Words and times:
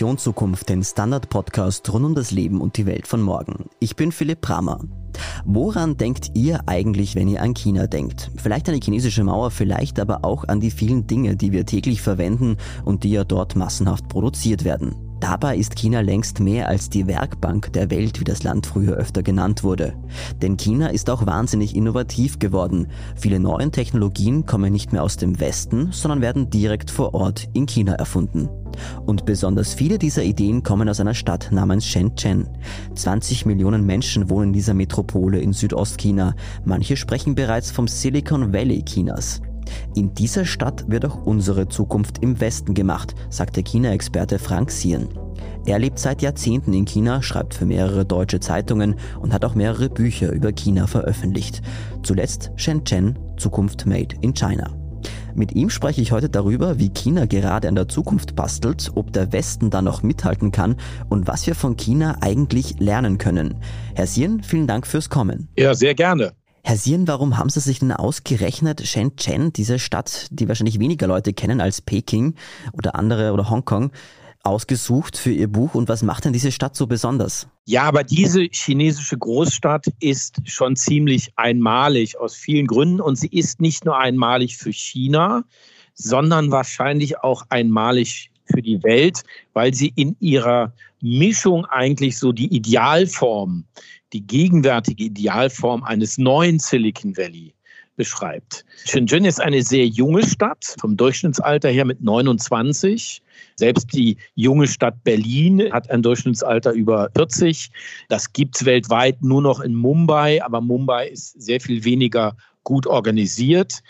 Expedition 0.00 0.16
Zukunft, 0.16 0.70
den 0.70 0.82
Standard-Podcast 0.82 1.92
rund 1.92 2.06
um 2.06 2.14
das 2.14 2.30
Leben 2.30 2.62
und 2.62 2.78
die 2.78 2.86
Welt 2.86 3.06
von 3.06 3.20
morgen. 3.20 3.68
Ich 3.80 3.96
bin 3.96 4.12
Philipp 4.12 4.40
Bramer. 4.40 4.80
Woran 5.44 5.98
denkt 5.98 6.30
ihr 6.32 6.60
eigentlich, 6.64 7.16
wenn 7.16 7.28
ihr 7.28 7.42
an 7.42 7.52
China 7.52 7.86
denkt? 7.86 8.30
Vielleicht 8.36 8.66
an 8.70 8.76
die 8.76 8.82
chinesische 8.82 9.24
Mauer, 9.24 9.50
vielleicht 9.50 10.00
aber 10.00 10.24
auch 10.24 10.44
an 10.44 10.58
die 10.58 10.70
vielen 10.70 11.06
Dinge, 11.06 11.36
die 11.36 11.52
wir 11.52 11.66
täglich 11.66 12.00
verwenden 12.00 12.56
und 12.86 13.04
die 13.04 13.10
ja 13.10 13.24
dort 13.24 13.56
massenhaft 13.56 14.08
produziert 14.08 14.64
werden. 14.64 15.09
Dabei 15.20 15.56
ist 15.58 15.76
China 15.76 16.00
längst 16.00 16.40
mehr 16.40 16.68
als 16.68 16.88
die 16.88 17.06
Werkbank 17.06 17.72
der 17.74 17.90
Welt, 17.90 18.20
wie 18.20 18.24
das 18.24 18.42
Land 18.42 18.66
früher 18.66 18.94
öfter 18.94 19.22
genannt 19.22 19.62
wurde. 19.62 19.92
Denn 20.40 20.56
China 20.56 20.88
ist 20.88 21.10
auch 21.10 21.26
wahnsinnig 21.26 21.76
innovativ 21.76 22.38
geworden. 22.38 22.88
Viele 23.16 23.38
neue 23.38 23.70
Technologien 23.70 24.46
kommen 24.46 24.72
nicht 24.72 24.92
mehr 24.92 25.02
aus 25.02 25.18
dem 25.18 25.38
Westen, 25.38 25.92
sondern 25.92 26.22
werden 26.22 26.48
direkt 26.48 26.90
vor 26.90 27.12
Ort 27.12 27.48
in 27.52 27.66
China 27.66 27.92
erfunden. 27.92 28.48
Und 29.04 29.26
besonders 29.26 29.74
viele 29.74 29.98
dieser 29.98 30.22
Ideen 30.22 30.62
kommen 30.62 30.88
aus 30.88 31.00
einer 31.00 31.14
Stadt 31.14 31.50
namens 31.52 31.86
Shenzhen. 31.86 32.48
20 32.94 33.44
Millionen 33.44 33.84
Menschen 33.84 34.30
wohnen 34.30 34.48
in 34.48 34.52
dieser 34.54 34.74
Metropole 34.74 35.38
in 35.38 35.52
Südostchina. 35.52 36.34
Manche 36.64 36.96
sprechen 36.96 37.34
bereits 37.34 37.70
vom 37.70 37.88
Silicon 37.88 38.54
Valley 38.54 38.82
Chinas. 38.84 39.42
In 39.94 40.14
dieser 40.14 40.44
Stadt 40.44 40.84
wird 40.88 41.04
auch 41.04 41.24
unsere 41.24 41.68
Zukunft 41.68 42.18
im 42.22 42.40
Westen 42.40 42.74
gemacht, 42.74 43.14
sagt 43.28 43.56
der 43.56 43.62
China-Experte 43.62 44.38
Frank 44.38 44.70
Sien. 44.70 45.08
Er 45.66 45.78
lebt 45.78 45.98
seit 45.98 46.22
Jahrzehnten 46.22 46.72
in 46.72 46.84
China, 46.84 47.22
schreibt 47.22 47.54
für 47.54 47.66
mehrere 47.66 48.04
deutsche 48.04 48.40
Zeitungen 48.40 48.96
und 49.20 49.32
hat 49.32 49.44
auch 49.44 49.54
mehrere 49.54 49.88
Bücher 49.88 50.32
über 50.32 50.52
China 50.52 50.86
veröffentlicht. 50.86 51.62
Zuletzt 52.02 52.50
Shenzhen, 52.56 53.18
Zukunft 53.36 53.86
Made 53.86 54.16
in 54.20 54.34
China. 54.34 54.74
Mit 55.34 55.52
ihm 55.52 55.70
spreche 55.70 56.00
ich 56.00 56.12
heute 56.12 56.28
darüber, 56.28 56.78
wie 56.78 56.90
China 56.90 57.26
gerade 57.26 57.68
an 57.68 57.74
der 57.74 57.88
Zukunft 57.88 58.34
bastelt, 58.34 58.90
ob 58.94 59.12
der 59.12 59.32
Westen 59.32 59.70
da 59.70 59.82
noch 59.82 60.02
mithalten 60.02 60.50
kann 60.50 60.76
und 61.08 61.26
was 61.26 61.46
wir 61.46 61.54
von 61.54 61.76
China 61.76 62.18
eigentlich 62.20 62.80
lernen 62.80 63.18
können. 63.18 63.56
Herr 63.94 64.06
Sien, 64.06 64.42
vielen 64.42 64.66
Dank 64.66 64.86
fürs 64.86 65.08
Kommen. 65.08 65.48
Ja, 65.56 65.74
sehr 65.74 65.94
gerne. 65.94 66.32
Herr 66.62 66.76
Sien, 66.76 67.08
warum 67.08 67.38
haben 67.38 67.48
Sie 67.48 67.60
sich 67.60 67.78
denn 67.78 67.92
ausgerechnet 67.92 68.86
Shenzhen, 68.86 69.52
diese 69.52 69.78
Stadt, 69.78 70.28
die 70.30 70.46
wahrscheinlich 70.46 70.78
weniger 70.78 71.06
Leute 71.06 71.32
kennen 71.32 71.60
als 71.60 71.80
Peking 71.80 72.34
oder 72.72 72.94
andere 72.94 73.32
oder 73.32 73.48
Hongkong, 73.48 73.92
ausgesucht 74.42 75.16
für 75.16 75.32
Ihr 75.32 75.48
Buch 75.48 75.74
und 75.74 75.88
was 75.88 76.02
macht 76.02 76.24
denn 76.24 76.32
diese 76.32 76.52
Stadt 76.52 76.76
so 76.76 76.86
besonders? 76.86 77.48
Ja, 77.66 77.82
aber 77.84 78.04
diese 78.04 78.42
chinesische 78.50 79.18
Großstadt 79.18 79.86
ist 80.00 80.36
schon 80.44 80.76
ziemlich 80.76 81.32
einmalig 81.36 82.18
aus 82.18 82.34
vielen 82.34 82.66
Gründen 82.66 83.00
und 83.00 83.16
sie 83.16 83.28
ist 83.28 83.60
nicht 83.60 83.84
nur 83.84 83.98
einmalig 83.98 84.56
für 84.56 84.72
China, 84.72 85.44
sondern 85.94 86.50
wahrscheinlich 86.50 87.18
auch 87.18 87.42
einmalig 87.48 88.30
für 88.44 88.62
die 88.62 88.82
Welt, 88.82 89.22
weil 89.52 89.74
sie 89.74 89.92
in 89.94 90.16
ihrer 90.20 90.72
Mischung 91.00 91.64
eigentlich 91.66 92.18
so 92.18 92.32
die 92.32 92.54
Idealform 92.54 93.64
die 94.12 94.26
gegenwärtige 94.26 95.04
Idealform 95.04 95.82
eines 95.82 96.18
neuen 96.18 96.58
Silicon 96.58 97.16
Valley 97.16 97.54
beschreibt. 97.96 98.64
Shenzhen 98.86 99.26
ist 99.26 99.42
eine 99.42 99.62
sehr 99.62 99.86
junge 99.86 100.26
Stadt, 100.26 100.74
vom 100.80 100.96
Durchschnittsalter 100.96 101.68
her 101.68 101.84
mit 101.84 102.00
29. 102.00 103.22
Selbst 103.56 103.92
die 103.92 104.16
junge 104.34 104.66
Stadt 104.66 105.04
Berlin 105.04 105.70
hat 105.70 105.90
ein 105.90 106.02
Durchschnittsalter 106.02 106.72
über 106.72 107.10
40. 107.14 107.70
Das 108.08 108.32
gibt 108.32 108.56
es 108.56 108.64
weltweit 108.64 109.22
nur 109.22 109.42
noch 109.42 109.60
in 109.60 109.74
Mumbai, 109.74 110.42
aber 110.42 110.62
Mumbai 110.62 111.08
ist 111.08 111.42
sehr 111.42 111.60
viel 111.60 111.84
weniger 111.84 112.36
gut 112.64 112.86
organisiert. 112.86 113.82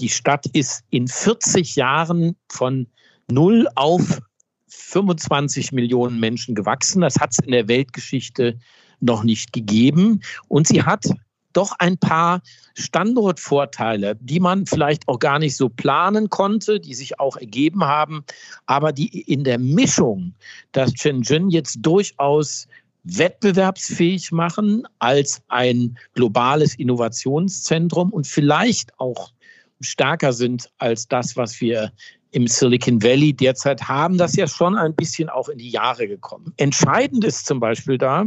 Die 0.00 0.08
Stadt 0.08 0.46
ist 0.46 0.82
in 0.90 1.06
40 1.06 1.76
Jahren 1.76 2.34
von 2.48 2.88
null 3.30 3.68
auf 3.76 4.20
25 4.66 5.70
Millionen 5.70 6.18
Menschen 6.18 6.54
gewachsen. 6.54 7.02
Das 7.02 7.20
hat 7.20 7.30
es 7.30 7.38
in 7.38 7.52
der 7.52 7.68
Weltgeschichte 7.68 8.58
noch 9.02 9.24
nicht 9.24 9.52
gegeben. 9.52 10.20
Und 10.48 10.66
sie 10.66 10.82
hat 10.82 11.04
doch 11.52 11.74
ein 11.78 11.98
paar 11.98 12.40
Standortvorteile, 12.74 14.16
die 14.20 14.40
man 14.40 14.64
vielleicht 14.66 15.06
auch 15.08 15.18
gar 15.18 15.38
nicht 15.38 15.56
so 15.56 15.68
planen 15.68 16.30
konnte, 16.30 16.80
die 16.80 16.94
sich 16.94 17.20
auch 17.20 17.36
ergeben 17.36 17.84
haben, 17.84 18.24
aber 18.66 18.92
die 18.92 19.20
in 19.20 19.44
der 19.44 19.58
Mischung 19.58 20.34
das 20.72 20.92
Shenzhen 20.96 21.50
jetzt 21.50 21.78
durchaus 21.82 22.66
wettbewerbsfähig 23.04 24.32
machen 24.32 24.84
als 24.98 25.42
ein 25.48 25.98
globales 26.14 26.74
Innovationszentrum 26.76 28.10
und 28.12 28.26
vielleicht 28.26 28.98
auch 28.98 29.32
stärker 29.80 30.32
sind 30.32 30.70
als 30.78 31.08
das, 31.08 31.36
was 31.36 31.60
wir 31.60 31.92
im 32.30 32.46
Silicon 32.46 33.02
Valley 33.02 33.34
derzeit 33.34 33.88
haben. 33.88 34.16
Das 34.16 34.36
ja 34.36 34.46
schon 34.46 34.76
ein 34.76 34.94
bisschen 34.94 35.28
auch 35.28 35.48
in 35.48 35.58
die 35.58 35.70
Jahre 35.70 36.08
gekommen. 36.08 36.54
Entscheidend 36.56 37.24
ist 37.24 37.46
zum 37.46 37.60
Beispiel 37.60 37.98
da, 37.98 38.24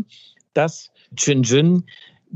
dass 0.56 0.90
Shenzhen 1.18 1.86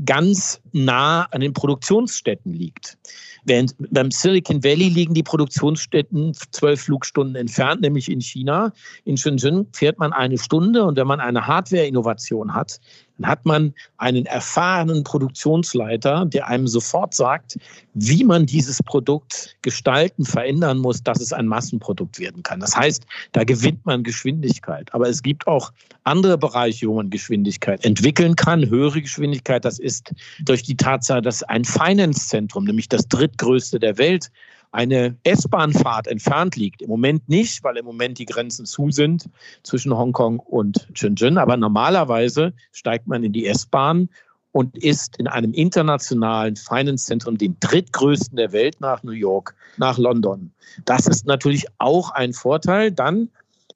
ganz 0.04 0.60
nah 0.72 1.22
an 1.30 1.40
den 1.40 1.52
Produktionsstätten 1.52 2.52
liegt. 2.52 2.96
Während 3.44 3.74
beim 3.90 4.10
Silicon 4.10 4.62
Valley 4.62 4.88
liegen 4.88 5.14
die 5.14 5.22
Produktionsstätten 5.22 6.34
zwölf 6.52 6.82
Flugstunden 6.82 7.36
entfernt, 7.36 7.80
nämlich 7.80 8.10
in 8.10 8.20
China. 8.20 8.72
In 9.04 9.16
Shenzhen 9.16 9.66
fährt 9.72 9.98
man 9.98 10.12
eine 10.12 10.38
Stunde 10.38 10.84
und 10.84 10.96
wenn 10.96 11.06
man 11.06 11.20
eine 11.20 11.46
Hardware-Innovation 11.46 12.54
hat, 12.54 12.80
dann 13.20 13.30
hat 13.30 13.44
man 13.44 13.74
einen 13.98 14.24
erfahrenen 14.26 15.04
Produktionsleiter, 15.04 16.24
der 16.26 16.48
einem 16.48 16.66
sofort 16.66 17.14
sagt, 17.14 17.58
wie 17.92 18.24
man 18.24 18.46
dieses 18.46 18.82
Produkt 18.82 19.56
gestalten, 19.62 20.24
verändern 20.24 20.78
muss, 20.78 21.02
dass 21.02 21.20
es 21.20 21.32
ein 21.32 21.46
Massenprodukt 21.46 22.18
werden 22.18 22.42
kann. 22.42 22.60
Das 22.60 22.76
heißt, 22.76 23.04
da 23.32 23.44
gewinnt 23.44 23.84
man 23.84 24.04
Geschwindigkeit. 24.04 24.92
Aber 24.94 25.08
es 25.08 25.22
gibt 25.22 25.46
auch 25.46 25.72
andere 26.04 26.38
Bereiche, 26.38 26.88
wo 26.88 26.94
man 26.94 27.10
Geschwindigkeit 27.10 27.84
entwickeln 27.84 28.36
kann, 28.36 28.68
höhere 28.68 29.02
Geschwindigkeit. 29.02 29.64
Das 29.64 29.78
ist 29.78 30.14
durch 30.40 30.59
die 30.62 30.76
Tatsache, 30.76 31.22
dass 31.22 31.42
ein 31.42 31.64
Finance-Zentrum, 31.64 32.64
nämlich 32.64 32.88
das 32.88 33.08
drittgrößte 33.08 33.78
der 33.78 33.98
Welt, 33.98 34.30
eine 34.72 35.16
S-Bahn-Fahrt 35.24 36.06
entfernt 36.06 36.56
liegt. 36.56 36.82
Im 36.82 36.90
Moment 36.90 37.28
nicht, 37.28 37.64
weil 37.64 37.76
im 37.76 37.84
Moment 37.84 38.18
die 38.18 38.24
Grenzen 38.24 38.66
zu 38.66 38.90
sind 38.90 39.28
zwischen 39.62 39.96
Hongkong 39.96 40.38
und 40.38 40.86
Shenzhen. 40.94 41.38
Aber 41.38 41.56
normalerweise 41.56 42.52
steigt 42.72 43.06
man 43.06 43.24
in 43.24 43.32
die 43.32 43.46
S-Bahn 43.46 44.08
und 44.52 44.76
ist 44.78 45.16
in 45.16 45.26
einem 45.26 45.52
internationalen 45.52 46.56
Finance-Zentrum, 46.56 47.38
den 47.38 47.56
drittgrößten 47.60 48.36
der 48.36 48.52
Welt 48.52 48.80
nach 48.80 49.02
New 49.02 49.12
York, 49.12 49.54
nach 49.76 49.98
London. 49.98 50.52
Das 50.84 51.06
ist 51.06 51.26
natürlich 51.26 51.66
auch 51.78 52.10
ein 52.10 52.32
Vorteil. 52.32 52.92
Dann 52.92 53.28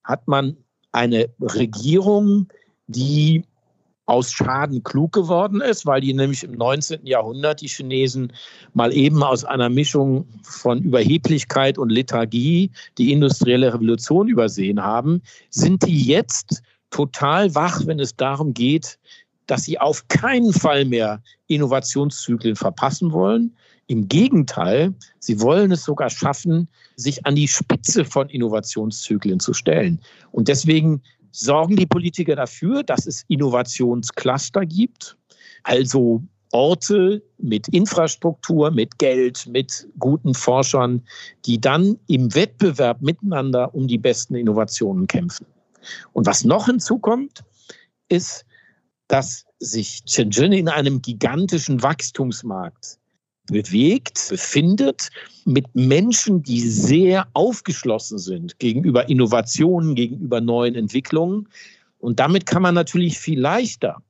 hat 0.03 0.27
man 0.29 0.57
eine 0.93 1.29
Regierung, 1.41 2.49
die 2.87 3.45
aus 4.07 4.33
Schaden 4.33 4.83
klug 4.83 5.13
geworden 5.13 5.61
ist, 5.61 5.87
weil 5.87 6.01
die 6.01 6.13
nämlich 6.13 6.45
im 6.45 6.53
19. 6.53 7.07
Jahrhundert 7.07 7.61
die 7.61 7.69
Chinesen 7.69 8.33
mal 8.75 8.93
eben 8.93 9.23
aus 9.23 9.45
einer 9.45 9.71
Mischung 9.71 10.27
von 10.43 10.83
Überheblichkeit 10.83 11.79
und 11.79 11.91
Lethargie 11.91 12.71
die 12.99 13.13
industrielle 13.13 13.73
Revolution 13.73 14.29
übersehen 14.29 14.83
haben, 14.83 15.23
sind 15.49 15.87
die 15.87 16.03
jetzt 16.03 16.63
total 16.91 17.55
wach, 17.55 17.87
wenn 17.87 17.99
es 17.99 18.15
darum 18.15 18.53
geht, 18.53 18.99
dass 19.47 19.65
sie 19.65 19.79
auf 19.79 20.07
keinen 20.09 20.53
Fall 20.53 20.85
mehr 20.85 21.23
Innovationszyklen 21.47 22.57
verpassen 22.57 23.13
wollen. 23.13 23.57
Im 23.87 24.09
Gegenteil, 24.09 24.95
sie 25.19 25.41
wollen 25.41 25.73
es 25.73 25.85
sogar 25.85 26.09
schaffen, 26.09 26.69
sich 26.97 27.27
an 27.27 27.35
die 27.35 27.49
Spitze 27.49 28.05
von 28.05 28.29
Innovationszyklen 28.29 29.41
zu 29.41 29.53
stellen. 29.53 30.01
Und 30.31 30.49
deswegen 30.49 31.03
sorgen 31.35 31.75
die 31.77 31.87
Politiker 31.87 32.37
dafür, 32.37 32.83
dass 32.85 33.07
es 33.07 33.25
Innovationscluster 33.29 34.65
gibt, 34.65 35.17
also 35.65 36.23
Orte 36.53 37.23
mit 37.39 37.67
Infrastruktur, 37.69 38.71
mit 38.71 38.99
Geld, 38.99 39.45
mit 39.49 39.89
guten 39.99 40.35
Forschern, 40.35 41.03
die 41.45 41.61
dann 41.61 41.99
im 42.07 42.33
Wettbewerb 42.35 43.03
miteinander 43.03 43.75
um 43.75 43.89
die 43.89 43.99
besten 43.99 44.37
Innovationen 44.37 45.09
kämpfen. 45.09 45.47
Und 46.13 46.27
was 46.27 46.45
noch 46.45 46.67
hinzukommt, 46.67 47.43
ist, 48.09 48.45
dass 49.09 49.45
sich 49.59 50.03
Shenzhen 50.07 50.53
in 50.53 50.69
einem 50.69 51.03
gigantischen 51.03 51.83
Wachstumsmarkt 51.83 52.99
bewegt, 53.47 54.27
befindet, 54.31 55.11
mit 55.45 55.67
Menschen, 55.75 56.43
die 56.43 56.61
sehr 56.61 57.27
aufgeschlossen 57.35 58.19
sind 58.19 58.59
gegenüber 58.59 59.09
Innovationen, 59.09 59.95
gegenüber 59.95 60.41
neuen 60.41 60.75
Entwicklungen. 60.75 61.49
Und 61.99 62.21
damit 62.21 62.47
kann 62.47 62.63
man 62.63 62.75
natürlich 62.75 63.19
viel 63.19 63.41
leichter 63.41 64.03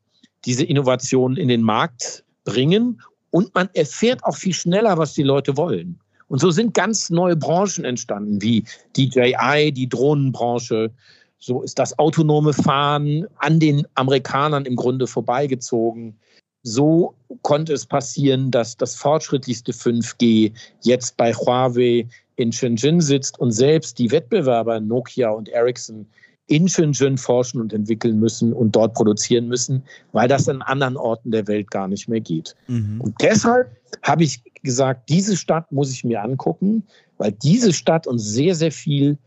diese 0.45 0.65
Innovationen 0.65 1.37
in 1.37 1.49
den 1.49 1.63
Markt 1.63 2.25
bringen 2.45 3.01
und 3.31 3.55
man 3.55 3.69
erfährt 3.75 4.23
auch 4.25 4.37
viel 4.37 4.53
schneller, 4.53 4.99
was 4.99 5.15
die 5.15 5.23
Leute 5.23 5.57
wollen. 5.57 5.99
Und 6.29 6.41
so 6.41 6.51
sind 6.51 6.75
ganz 6.75 7.11
neue 7.11 7.37
Branchen 7.37 7.85
entstanden, 7.85 8.41
wie 8.41 8.65
DJI, 8.97 9.73
die 9.73 9.89
Drohnenbranche. 9.89 10.91
So 11.39 11.63
ist 11.63 11.79
das 11.79 11.99
autonome 11.99 12.53
Fahren 12.53 13.27
an 13.39 13.61
den 13.61 13.87
Amerikanern 13.95 14.65
im 14.67 14.77
Grunde 14.77 15.07
vorbeigezogen. 15.07 16.17
So 16.64 17.14
konnte 17.43 17.75
es 17.75 17.87
passieren, 17.87 18.50
dass 18.50 18.76
das 18.76 18.96
fortschrittlichste 18.96 19.72
5G 19.72 20.52
jetzt 20.81 21.16
bei 21.16 21.32
Huawei 21.32 22.08
in 22.37 22.52
Shenzhen 22.52 23.00
sitzt 23.00 23.38
und 23.38 23.52
selbst 23.52 23.99
die 23.99 24.11
Wettbewerber 24.11 24.81
Nokia 24.81 25.31
und 25.31 25.49
Ericsson 25.49 26.06
in 26.46 26.69
Shenzhen 26.69 27.16
forschen 27.16 27.61
und 27.61 27.72
entwickeln 27.72 28.19
müssen 28.19 28.52
und 28.52 28.76
dort 28.76 28.94
produzieren 28.94 29.49
müssen, 29.49 29.82
weil 30.12 30.28
das 30.28 30.49
an 30.49 30.62
anderen 30.62 30.96
Orten 30.96 31.31
der 31.31 31.46
Welt 31.46 31.70
gar 31.70 31.88
nicht 31.88 32.08
mehr 32.08 32.20
geht. 32.20 32.55
Mhm. 32.66 33.00
Und 33.00 33.14
deshalb 33.20 33.70
habe 34.02 34.25
ich 34.25 34.43
gesagt, 34.62 35.08
diese 35.08 35.37
Stadt 35.37 35.70
muss 35.70 35.93
ich 35.93 36.05
mir 36.05 36.22
angucken, 36.22 36.82
weil 37.19 37.32
diese 37.32 37.72
Stadt 37.72 38.06
uns 38.06 38.25
sehr, 38.25 38.55
sehr 38.55 38.72
viel 38.72 39.19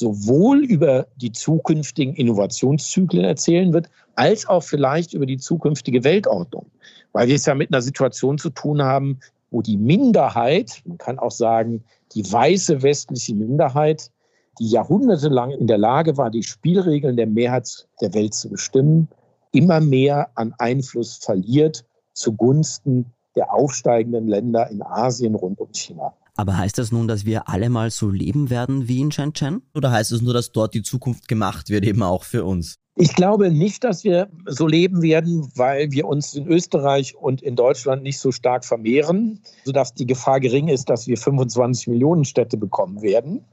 sowohl 0.00 0.64
über 0.64 1.06
die 1.16 1.30
zukünftigen 1.30 2.14
Innovationszyklen 2.14 3.22
erzählen 3.22 3.74
wird, 3.74 3.90
als 4.14 4.48
auch 4.48 4.62
vielleicht 4.62 5.12
über 5.12 5.26
die 5.26 5.36
zukünftige 5.36 6.04
Weltordnung. 6.04 6.64
Weil 7.12 7.28
wir 7.28 7.34
es 7.34 7.44
ja 7.44 7.54
mit 7.54 7.70
einer 7.70 7.82
Situation 7.82 8.38
zu 8.38 8.48
tun 8.48 8.82
haben, 8.82 9.20
wo 9.50 9.60
die 9.60 9.76
Minderheit, 9.76 10.80
man 10.86 10.96
kann 10.96 11.18
auch 11.18 11.30
sagen, 11.30 11.84
die 12.14 12.24
weiße 12.24 12.82
westliche 12.82 13.34
Minderheit, 13.34 14.10
die 14.58 14.70
jahrhundertelang 14.70 15.50
in 15.50 15.66
der 15.66 15.78
Lage 15.78 16.16
war, 16.16 16.30
die 16.30 16.44
Spielregeln 16.44 17.18
der 17.18 17.26
Mehrheit 17.26 17.86
der 18.00 18.14
Welt 18.14 18.32
zu 18.32 18.48
bestimmen, 18.48 19.06
immer 19.52 19.80
mehr 19.80 20.30
an 20.34 20.54
Einfluss 20.56 21.18
verliert 21.18 21.84
zugunsten 22.14 23.04
der 23.36 23.52
aufsteigenden 23.52 24.28
Länder 24.28 24.70
in 24.70 24.82
Asien 24.82 25.34
rund 25.34 25.60
um 25.60 25.68
China. 25.72 26.14
Aber 26.40 26.56
heißt 26.56 26.78
das 26.78 26.90
nun, 26.90 27.06
dass 27.06 27.26
wir 27.26 27.50
alle 27.50 27.68
mal 27.68 27.90
so 27.90 28.08
leben 28.08 28.48
werden 28.48 28.88
wie 28.88 29.02
in 29.02 29.12
Shenzhen? 29.12 29.60
Oder 29.74 29.90
heißt 29.90 30.10
es 30.10 30.22
nur, 30.22 30.32
dass 30.32 30.52
dort 30.52 30.72
die 30.72 30.80
Zukunft 30.80 31.28
gemacht 31.28 31.68
wird, 31.68 31.84
eben 31.84 32.02
auch 32.02 32.24
für 32.24 32.46
uns? 32.46 32.76
Ich 32.96 33.14
glaube 33.14 33.50
nicht, 33.50 33.84
dass 33.84 34.04
wir 34.04 34.30
so 34.46 34.66
leben 34.66 35.02
werden, 35.02 35.52
weil 35.54 35.92
wir 35.92 36.06
uns 36.06 36.32
in 36.32 36.46
Österreich 36.46 37.14
und 37.14 37.42
in 37.42 37.56
Deutschland 37.56 38.02
nicht 38.02 38.18
so 38.18 38.32
stark 38.32 38.64
vermehren, 38.64 39.40
sodass 39.66 39.92
die 39.92 40.06
Gefahr 40.06 40.40
gering 40.40 40.68
ist, 40.68 40.88
dass 40.88 41.06
wir 41.06 41.18
25 41.18 41.88
Millionen 41.88 42.24
Städte 42.24 42.56
bekommen 42.56 43.02
werden. 43.02 43.44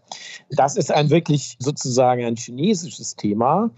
Das 0.51 0.77
ist 0.77 0.89
ein 0.89 1.09
wirklich 1.09 1.57
sozusagen 1.59 2.23
ein 2.23 2.37
chinesisches 2.37 3.17
Thema. 3.17 3.69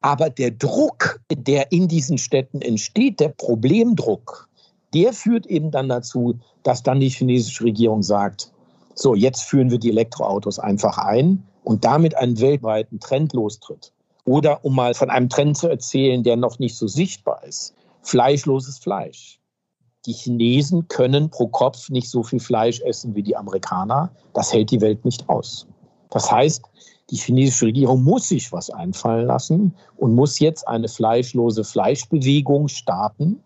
Aber 0.00 0.30
der 0.30 0.52
Druck, 0.52 1.20
der 1.30 1.72
in 1.72 1.88
diesen 1.88 2.16
Städten 2.16 2.62
entsteht, 2.62 3.20
der 3.20 3.28
Problemdruck, 3.28 4.48
der 4.96 5.12
führt 5.12 5.44
eben 5.44 5.70
dann 5.70 5.90
dazu, 5.90 6.38
dass 6.62 6.82
dann 6.82 7.00
die 7.00 7.10
chinesische 7.10 7.64
Regierung 7.64 8.02
sagt, 8.02 8.50
so, 8.94 9.14
jetzt 9.14 9.42
führen 9.42 9.70
wir 9.70 9.78
die 9.78 9.90
Elektroautos 9.90 10.58
einfach 10.58 10.96
ein 10.96 11.42
und 11.64 11.84
damit 11.84 12.16
einen 12.16 12.40
weltweiten 12.40 12.98
Trend 12.98 13.34
lostritt. 13.34 13.92
Oder 14.24 14.64
um 14.64 14.74
mal 14.74 14.94
von 14.94 15.10
einem 15.10 15.28
Trend 15.28 15.58
zu 15.58 15.68
erzählen, 15.68 16.22
der 16.22 16.36
noch 16.36 16.58
nicht 16.58 16.76
so 16.78 16.86
sichtbar 16.86 17.44
ist, 17.44 17.74
fleischloses 18.00 18.78
Fleisch. 18.78 19.38
Die 20.06 20.14
Chinesen 20.14 20.88
können 20.88 21.28
pro 21.28 21.48
Kopf 21.48 21.90
nicht 21.90 22.08
so 22.08 22.22
viel 22.22 22.40
Fleisch 22.40 22.80
essen 22.80 23.14
wie 23.14 23.22
die 23.22 23.36
Amerikaner. 23.36 24.10
Das 24.32 24.50
hält 24.50 24.70
die 24.70 24.80
Welt 24.80 25.04
nicht 25.04 25.28
aus. 25.28 25.66
Das 26.08 26.32
heißt, 26.32 26.62
die 27.10 27.16
chinesische 27.16 27.66
Regierung 27.66 28.02
muss 28.02 28.28
sich 28.28 28.50
was 28.50 28.70
einfallen 28.70 29.26
lassen 29.26 29.74
und 29.96 30.14
muss 30.14 30.38
jetzt 30.38 30.66
eine 30.66 30.88
fleischlose 30.88 31.64
Fleischbewegung 31.64 32.68
starten. 32.68 33.42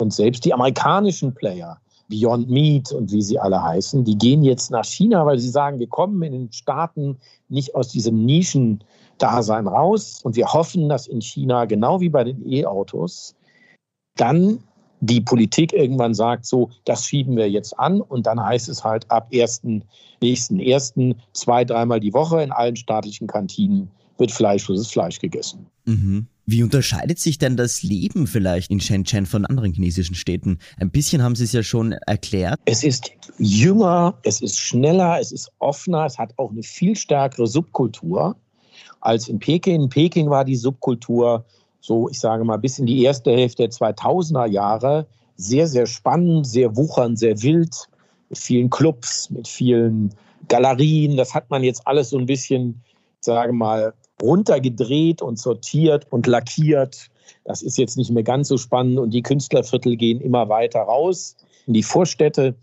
Und 0.00 0.12
selbst 0.12 0.44
die 0.44 0.54
amerikanischen 0.54 1.34
Player, 1.34 1.78
Beyond 2.08 2.50
Meat 2.50 2.92
und 2.92 3.12
wie 3.12 3.22
sie 3.22 3.38
alle 3.38 3.62
heißen, 3.62 4.04
die 4.04 4.18
gehen 4.18 4.42
jetzt 4.42 4.70
nach 4.70 4.84
China, 4.84 5.24
weil 5.26 5.38
sie 5.38 5.48
sagen, 5.48 5.78
wir 5.78 5.86
kommen 5.86 6.20
in 6.22 6.32
den 6.32 6.52
Staaten 6.52 7.18
nicht 7.48 7.74
aus 7.74 7.88
diesem 7.88 8.24
Nischendasein 8.26 9.68
raus. 9.68 10.20
Und 10.24 10.36
wir 10.36 10.52
hoffen, 10.52 10.88
dass 10.88 11.06
in 11.06 11.20
China, 11.20 11.66
genau 11.66 12.00
wie 12.00 12.08
bei 12.08 12.24
den 12.24 12.44
E-Autos, 12.50 13.36
dann 14.16 14.58
die 15.00 15.20
Politik 15.20 15.72
irgendwann 15.72 16.14
sagt, 16.14 16.44
so, 16.44 16.70
das 16.84 17.06
schieben 17.06 17.36
wir 17.36 17.48
jetzt 17.48 17.78
an 17.78 18.00
und 18.00 18.26
dann 18.26 18.42
heißt 18.42 18.68
es 18.68 18.84
halt 18.84 19.10
ab 19.10 19.28
1. 19.32 19.62
nächsten 20.20 20.60
ersten 20.60 21.14
zwei, 21.32 21.64
dreimal 21.64 22.00
die 22.00 22.12
Woche 22.12 22.42
in 22.42 22.52
allen 22.52 22.76
staatlichen 22.76 23.26
Kantinen 23.26 23.90
wird 24.18 24.30
fleischloses 24.30 24.88
Fleisch 24.88 25.18
gegessen. 25.18 25.66
Mhm. 25.86 26.26
Wie 26.50 26.64
unterscheidet 26.64 27.20
sich 27.20 27.38
denn 27.38 27.56
das 27.56 27.84
Leben 27.84 28.26
vielleicht 28.26 28.72
in 28.72 28.80
Shenzhen 28.80 29.24
von 29.24 29.46
anderen 29.46 29.72
chinesischen 29.72 30.16
Städten? 30.16 30.58
Ein 30.80 30.90
bisschen 30.90 31.22
haben 31.22 31.36
Sie 31.36 31.44
es 31.44 31.52
ja 31.52 31.62
schon 31.62 31.92
erklärt. 31.92 32.58
Es 32.64 32.82
ist 32.82 33.12
jünger, 33.38 34.18
es 34.24 34.42
ist 34.42 34.58
schneller, 34.58 35.20
es 35.20 35.30
ist 35.30 35.52
offener, 35.60 36.06
es 36.06 36.18
hat 36.18 36.36
auch 36.38 36.50
eine 36.50 36.64
viel 36.64 36.96
stärkere 36.96 37.46
Subkultur 37.46 38.34
als 39.00 39.28
in 39.28 39.38
Peking. 39.38 39.82
In 39.82 39.88
Peking 39.90 40.28
war 40.28 40.44
die 40.44 40.56
Subkultur 40.56 41.44
so, 41.80 42.08
ich 42.08 42.18
sage 42.18 42.42
mal, 42.42 42.56
bis 42.56 42.80
in 42.80 42.86
die 42.86 43.04
erste 43.04 43.30
Hälfte 43.30 43.62
der 43.62 43.70
2000er 43.70 44.46
Jahre 44.46 45.06
sehr, 45.36 45.68
sehr 45.68 45.86
spannend, 45.86 46.48
sehr 46.48 46.74
wuchernd, 46.76 47.16
sehr 47.16 47.40
wild, 47.42 47.88
mit 48.28 48.38
vielen 48.38 48.70
Clubs, 48.70 49.30
mit 49.30 49.46
vielen 49.46 50.12
Galerien. 50.48 51.16
Das 51.16 51.32
hat 51.32 51.48
man 51.48 51.62
jetzt 51.62 51.86
alles 51.86 52.10
so 52.10 52.18
ein 52.18 52.26
bisschen, 52.26 52.82
sage 53.20 53.52
mal, 53.52 53.94
runtergedreht 54.22 55.22
und 55.22 55.38
sortiert 55.38 56.06
und 56.10 56.26
lackiert. 56.26 57.10
Das 57.44 57.62
ist 57.62 57.78
jetzt 57.78 57.96
nicht 57.96 58.10
mehr 58.10 58.22
ganz 58.22 58.48
so 58.48 58.56
spannend 58.56 58.98
und 58.98 59.10
die 59.12 59.22
Künstlerviertel 59.22 59.96
gehen 59.96 60.20
immer 60.20 60.48
weiter 60.48 60.80
raus 60.80 61.36
in 61.66 61.74
die 61.74 61.82
Vorstädte. 61.82 62.54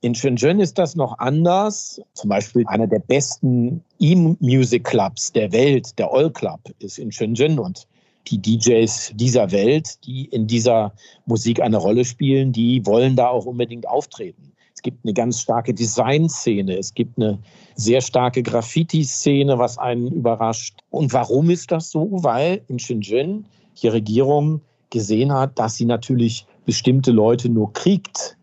In 0.00 0.14
Shenzhen 0.14 0.60
ist 0.60 0.78
das 0.78 0.94
noch 0.94 1.18
anders. 1.18 2.00
Zum 2.14 2.28
Beispiel 2.28 2.64
einer 2.66 2.86
der 2.86 2.98
besten 2.98 3.82
E-Music 3.98 4.84
Clubs 4.84 5.32
der 5.32 5.52
Welt, 5.52 5.98
der 5.98 6.12
All 6.12 6.30
Club, 6.30 6.60
ist 6.78 6.98
in 6.98 7.10
Shenzhen 7.10 7.58
und 7.58 7.86
die 8.28 8.38
DJs 8.38 9.12
dieser 9.14 9.52
Welt, 9.52 10.04
die 10.04 10.26
in 10.26 10.46
dieser 10.46 10.92
Musik 11.26 11.60
eine 11.60 11.76
Rolle 11.76 12.04
spielen, 12.04 12.52
die 12.52 12.84
wollen 12.84 13.16
da 13.16 13.28
auch 13.28 13.46
unbedingt 13.46 13.86
auftreten. 13.88 14.52
Es 14.76 14.82
gibt 14.82 15.04
eine 15.04 15.14
ganz 15.14 15.40
starke 15.40 15.72
Designszene, 15.72 16.76
es 16.76 16.92
gibt 16.92 17.16
eine 17.16 17.38
sehr 17.76 18.02
starke 18.02 18.42
Graffiti-Szene, 18.42 19.58
was 19.58 19.78
einen 19.78 20.08
überrascht. 20.08 20.80
Und 20.90 21.12
warum 21.14 21.48
ist 21.48 21.72
das 21.72 21.90
so? 21.90 22.08
Weil 22.10 22.62
in 22.68 22.78
Shenzhen 22.78 23.46
die 23.80 23.88
Regierung 23.88 24.60
gesehen 24.90 25.32
hat, 25.32 25.58
dass 25.58 25.76
sie 25.76 25.86
natürlich 25.86 26.46
bestimmte 26.66 27.10
Leute 27.10 27.48
nur 27.48 27.72
kriegt, 27.72 28.36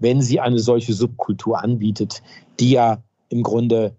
wenn 0.00 0.20
sie 0.20 0.40
eine 0.40 0.58
solche 0.58 0.92
Subkultur 0.92 1.62
anbietet, 1.62 2.22
die 2.58 2.72
ja 2.72 3.02
im 3.28 3.42
Grunde 3.42 3.94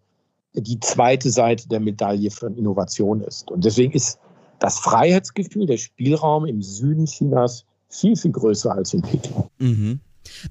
die 0.53 0.79
zweite 0.79 1.29
Seite 1.29 1.69
der 1.69 1.79
Medaille 1.79 2.31
von 2.31 2.55
Innovation 2.55 3.21
ist. 3.21 3.49
Und 3.49 3.63
deswegen 3.63 3.93
ist 3.93 4.19
das 4.59 4.77
Freiheitsgefühl, 4.79 5.67
der 5.67 5.77
Spielraum 5.77 6.45
im 6.45 6.61
Süden 6.61 7.05
Chinas 7.05 7.63
viel, 7.89 8.15
viel 8.15 8.31
größer 8.31 8.73
als 8.73 8.93
in 8.93 9.01
Peking. 9.01 9.43
Mhm. 9.59 9.99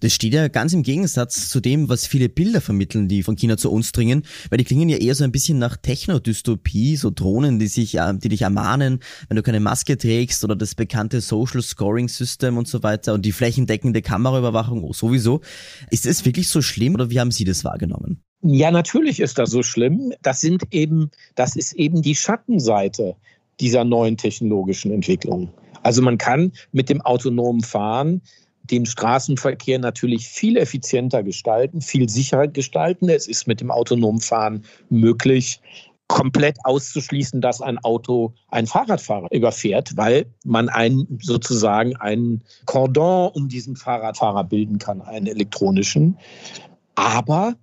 Das 0.01 0.13
steht 0.13 0.35
ja 0.35 0.49
ganz 0.49 0.73
im 0.73 0.83
Gegensatz 0.83 1.49
zu 1.49 1.61
dem, 1.61 1.89
was 1.89 2.07
viele 2.07 2.29
Bilder 2.29 2.61
vermitteln, 2.61 3.09
die 3.09 3.23
von 3.23 3.37
China 3.37 3.57
zu 3.57 3.71
uns 3.71 3.93
dringen, 3.93 4.25
weil 4.51 4.59
die 4.59 4.65
klingen 4.65 4.89
ja 4.89 4.99
eher 4.99 5.15
so 5.15 5.25
ein 5.25 5.33
bisschen 5.33 5.59
nach 5.59 5.77
Techno-Dystopie, 5.77 6.97
so 6.97 7.11
Drohnen, 7.11 7.59
die 7.59 7.69
sich, 7.69 7.97
äh, 7.97 8.15
die 8.15 8.29
dich 8.29 8.43
ermahnen, 8.43 9.01
wenn 9.29 9.37
du 9.37 9.43
keine 9.43 9.61
Maske 9.61 9.97
trägst 9.97 10.45
oder 10.45 10.57
das 10.57 10.75
bekannte 10.75 11.21
Social 11.21 11.63
Scoring 11.63 12.09
System 12.09 12.59
und 12.59 12.69
so 12.69 12.83
weiter 12.83 13.15
und 13.15 13.25
die 13.25 13.33
flächendeckende 13.33 14.03
Kameraüberwachung 14.03 14.93
sowieso. 14.93 15.41
Ist 15.91 16.07
es 16.07 16.25
wirklich 16.25 16.49
so 16.49 16.63
schlimm 16.63 16.95
oder 16.95 17.11
wie 17.11 17.21
haben 17.21 17.31
Sie 17.31 17.45
das 17.45 17.65
wahrgenommen? 17.65 18.23
Ja, 18.43 18.71
natürlich 18.71 19.21
ist 19.21 19.39
das 19.39 19.51
so 19.51 19.63
schlimm. 19.63 20.13
Das 20.23 20.41
sind 20.41 20.63
eben, 20.71 21.11
das 21.35 21.57
ist 21.57 21.73
eben 21.73 22.03
die 22.03 22.15
Schattenseite 22.15 23.17
dieser 23.61 23.85
neuen 23.85 24.17
technologischen 24.17 24.93
Entwicklung. 24.93 25.51
Also 25.83 26.03
man 26.03 26.19
kann 26.19 26.53
mit 26.73 26.89
dem 26.89 27.01
autonomen 27.01 27.63
Fahren 27.63 28.23
den 28.71 28.87
Straßenverkehr 28.87 29.79
natürlich 29.79 30.29
viel 30.29 30.57
effizienter 30.57 31.23
gestalten, 31.23 31.81
viel 31.81 32.09
sicherer 32.09 32.49
gestalten. 32.49 33.09
Es 33.09 33.27
ist 33.27 33.47
mit 33.47 33.61
dem 33.61 33.71
autonomen 33.71 34.21
Fahren 34.21 34.65
möglich, 34.89 35.61
komplett 36.09 36.59
auszuschließen, 36.65 37.41
dass 37.41 37.61
ein 37.61 37.79
Auto 37.79 38.33
einen 38.49 38.67
Fahrradfahrer 38.67 39.29
überfährt, 39.33 39.97
weil 39.97 40.27
man 40.45 40.69
einen 40.69 41.19
sozusagen 41.21 41.97
einen 41.97 42.45
Cordon 42.65 43.31
um 43.35 43.49
diesen 43.49 43.77
Fahrradfahrer 43.77 44.45
bilden 44.45 44.79
kann, 44.79 45.01
einen 45.03 45.27
elektronischen. 45.27 46.17
Aber 46.95 47.57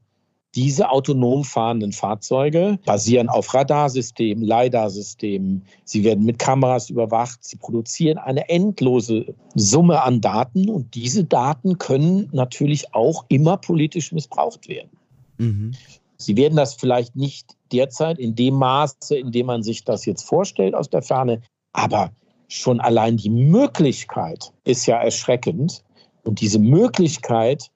diese 0.55 0.89
autonom 0.89 1.43
fahrenden 1.43 1.91
Fahrzeuge 1.91 2.77
basieren 2.85 3.29
auf 3.29 3.53
Radarsystemen, 3.53 4.43
LiDAR-Systemen. 4.43 5.65
Sie 5.83 6.03
werden 6.03 6.25
mit 6.25 6.37
Kameras 6.37 6.89
überwacht. 6.89 7.43
Sie 7.43 7.57
produzieren 7.57 8.19
eine 8.19 8.47
endlose 8.49 9.33
Summe 9.55 10.03
an 10.03 10.21
Daten 10.21 10.69
und 10.69 10.93
diese 10.93 11.23
Daten 11.23 11.79
können 11.79 12.29
natürlich 12.31 12.93
auch 12.93 13.25
immer 13.29 13.57
politisch 13.57 14.11
missbraucht 14.11 14.67
werden. 14.67 14.91
Mhm. 15.37 15.71
Sie 16.17 16.37
werden 16.37 16.55
das 16.55 16.75
vielleicht 16.75 17.15
nicht 17.15 17.55
derzeit 17.71 18.19
in 18.19 18.35
dem 18.35 18.55
Maße, 18.55 19.17
in 19.17 19.31
dem 19.31 19.47
man 19.47 19.63
sich 19.63 19.83
das 19.83 20.05
jetzt 20.05 20.23
vorstellt 20.23 20.75
aus 20.75 20.89
der 20.89 21.01
Ferne, 21.01 21.41
aber 21.73 22.11
schon 22.47 22.79
allein 22.79 23.17
die 23.17 23.31
Möglichkeit 23.31 24.53
ist 24.63 24.85
ja 24.85 24.97
erschreckend. 25.01 25.83
Und 26.23 26.39
diese 26.39 26.59
Möglichkeit 26.59 27.71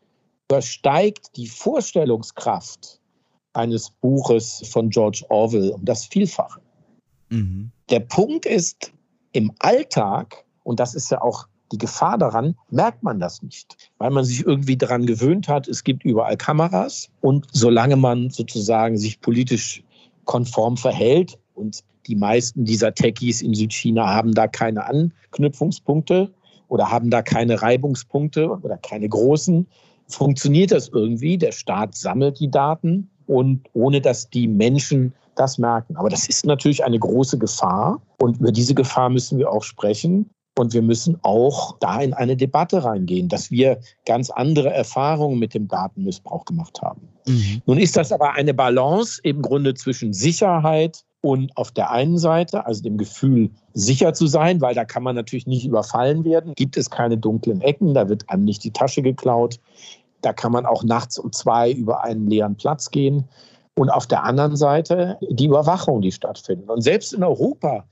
übersteigt 0.50 1.36
die 1.36 1.48
Vorstellungskraft 1.48 3.00
eines 3.54 3.90
Buches 3.90 4.64
von 4.72 4.90
George 4.90 5.26
Orwell 5.30 5.72
um 5.72 5.84
das 5.84 6.06
Vielfache. 6.06 6.62
Mhm. 7.30 7.72
Der 7.90 8.00
Punkt 8.00 8.46
ist, 8.46 8.94
im 9.34 9.52
Alltag, 9.60 10.46
und 10.64 10.80
das 10.80 10.96
ist 10.96 11.12
ja 11.12 11.22
auch 11.22 11.48
die 11.72 11.78
Gefahr 11.78 12.18
daran, 12.18 12.56
merkt 12.70 13.04
man 13.04 13.20
das 13.20 13.44
nicht, 13.44 13.76
weil 13.98 14.10
man 14.10 14.24
sich 14.24 14.46
irgendwie 14.46 14.78
daran 14.78 15.06
gewöhnt 15.06 15.50
hat, 15.50 15.68
es 15.68 15.84
gibt 15.84 16.06
überall 16.06 16.38
Kameras 16.38 17.10
und 17.20 17.46
solange 17.52 17.98
man 17.98 18.30
sozusagen 18.30 18.98
sich 18.98 19.20
politisch 19.20 19.84
konform 20.24 20.78
verhält 20.78 21.38
und 21.56 21.84
Die 22.08 22.16
meisten 22.16 22.64
dieser 22.64 22.94
Techies 22.94 23.42
in 23.42 23.54
Südchina 23.54 24.08
haben 24.08 24.34
da 24.34 24.48
keine 24.48 24.86
Anknüpfungspunkte 24.86 26.34
oder 26.70 26.90
haben 26.90 27.10
da 27.10 27.22
keine 27.22 27.62
Reibungspunkte 27.62 28.50
oder 28.50 28.78
keine 28.78 29.10
großen. 29.10 29.68
Funktioniert 30.08 30.72
das 30.72 30.90
irgendwie? 30.90 31.38
Der 31.38 31.52
Staat 31.52 31.96
sammelt 31.96 32.40
die 32.40 32.50
Daten 32.50 33.10
und 33.26 33.68
ohne 33.74 34.02
dass 34.02 34.30
die 34.30 34.48
Menschen 34.48 35.14
das 35.36 35.58
merken. 35.58 35.96
Aber 35.98 36.10
das 36.10 36.28
ist 36.28 36.46
natürlich 36.46 36.84
eine 36.84 37.00
große 37.00 37.38
Gefahr 37.38 38.02
und 38.20 38.40
über 38.40 38.52
diese 38.52 38.74
Gefahr 38.74 39.10
müssen 39.10 39.38
wir 39.38 39.52
auch 39.52 39.64
sprechen. 39.64 40.30
Und 40.58 40.74
wir 40.74 40.82
müssen 40.82 41.20
auch 41.22 41.78
da 41.80 42.02
in 42.02 42.16
eine 42.16 42.36
Debatte 42.36 42.84
reingehen, 42.84 43.30
dass 43.30 43.52
wir 43.52 43.80
ganz 44.08 44.32
andere 44.32 44.74
Erfahrungen 44.74 45.38
mit 45.38 45.54
dem 45.54 45.68
Datenmissbrauch 45.68 46.46
gemacht 46.46 46.82
haben. 46.82 47.08
Mhm. 47.28 47.62
Nun 47.68 47.78
ist 47.78 47.96
das 47.96 48.12
aber 48.12 48.34
eine 48.34 48.56
Balance 48.56 49.20
im 49.22 49.44
Grunde 49.44 49.76
zwischen 49.76 50.14
Sicherheit 50.14 51.04
und 51.28 51.58
auf 51.58 51.72
der 51.72 51.92
einen 51.92 52.18
Seite, 52.18 52.66
also 52.66 52.82
dem 52.82 52.98
Gefühl, 52.98 53.50
sicher 53.74 54.14
zu 54.14 54.28
sein, 54.28 54.62
weil 54.62 54.74
da 54.74 54.86
kann 54.86 55.04
man 55.04 55.14
natürlich 55.14 55.46
nicht 55.46 55.66
überfallen 55.66 56.24
werden, 56.24 56.54
gibt 56.56 56.78
es 56.78 56.90
keine 56.90 57.18
dunklen 57.18 57.60
Ecken, 57.60 57.94
da 57.94 58.08
wird 58.08 58.30
einem 58.30 58.46
nicht 58.46 58.64
die 58.64 58.72
Tasche 58.72 59.02
geklaut, 59.02 59.60
da 60.22 60.32
kann 60.32 60.54
man 60.54 60.66
auch 60.66 60.86
nachts 60.86 61.20
um 61.20 61.34
zwei 61.34 61.70
über 61.70 62.02
einen 62.02 62.28
leeren 62.28 62.56
Platz 62.56 62.92
gehen. 62.92 63.26
Und 63.76 63.90
auf 63.90 64.08
der 64.08 64.24
anderen 64.24 64.56
Seite 64.56 65.18
die 65.30 65.48
Überwachung, 65.48 66.02
die 66.02 66.14
stattfindet. 66.14 66.70
Und 66.70 66.80
selbst 66.80 67.14
in 67.14 67.26
Europa 67.26 67.84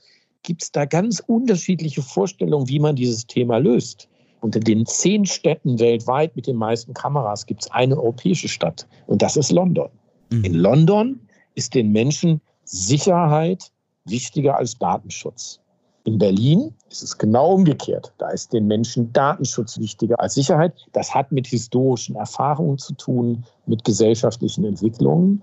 gibt 0.44 0.64
es 0.64 0.72
da 0.72 0.86
ganz 0.86 1.22
unterschiedliche 1.28 2.04
Vorstellungen, 2.04 2.70
wie 2.70 2.80
man 2.80 2.96
dieses 2.96 3.28
Thema 3.28 3.58
löst. 3.58 4.08
Unter 4.40 4.62
den 4.62 4.86
zehn 4.86 5.26
Städten 5.26 5.78
weltweit 5.78 6.38
mit 6.38 6.48
den 6.48 6.56
meisten 6.56 6.94
Kameras 6.94 7.46
gibt 7.46 7.64
es 7.64 7.72
eine 7.72 7.98
europäische 7.98 8.48
Stadt 8.48 8.88
und 9.08 9.22
das 9.22 9.36
ist 9.36 9.52
London. 9.52 9.90
Mhm. 10.32 10.44
In 10.46 10.54
London 10.54 11.20
ist 11.56 11.74
den 11.76 11.92
Menschen 11.92 12.40
Sicherheit 12.66 13.72
wichtiger 14.06 14.58
als 14.58 14.78
Datenschutz. 14.78 15.60
In 16.06 16.20
Berlin 16.20 16.74
ist 16.92 17.02
es 17.02 17.18
genau 17.18 17.54
umgekehrt. 17.54 18.14
Da 18.20 18.30
ist 18.30 18.54
den 18.54 18.68
Menschen 18.68 19.12
Datenschutz 19.12 19.80
wichtiger 19.80 20.20
als 20.20 20.36
Sicherheit. 20.36 20.74
Das 20.94 21.14
hat 21.14 21.32
mit 21.32 21.48
historischen 21.48 22.16
Erfahrungen 22.16 22.78
zu 22.78 22.94
tun, 22.94 23.44
mit 23.66 23.84
gesellschaftlichen 23.84 24.66
Entwicklungen. 24.66 25.42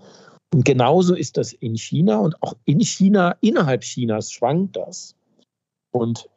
Und 0.54 0.64
genauso 0.64 1.14
ist 1.14 1.36
das 1.36 1.52
in 1.52 1.76
China 1.76 2.18
und 2.18 2.40
auch 2.42 2.54
in 2.64 2.80
China, 2.80 3.34
innerhalb 3.40 3.80
Chinas 3.80 4.30
schwankt 4.30 4.76
das. 4.76 5.16
Und 5.90 6.28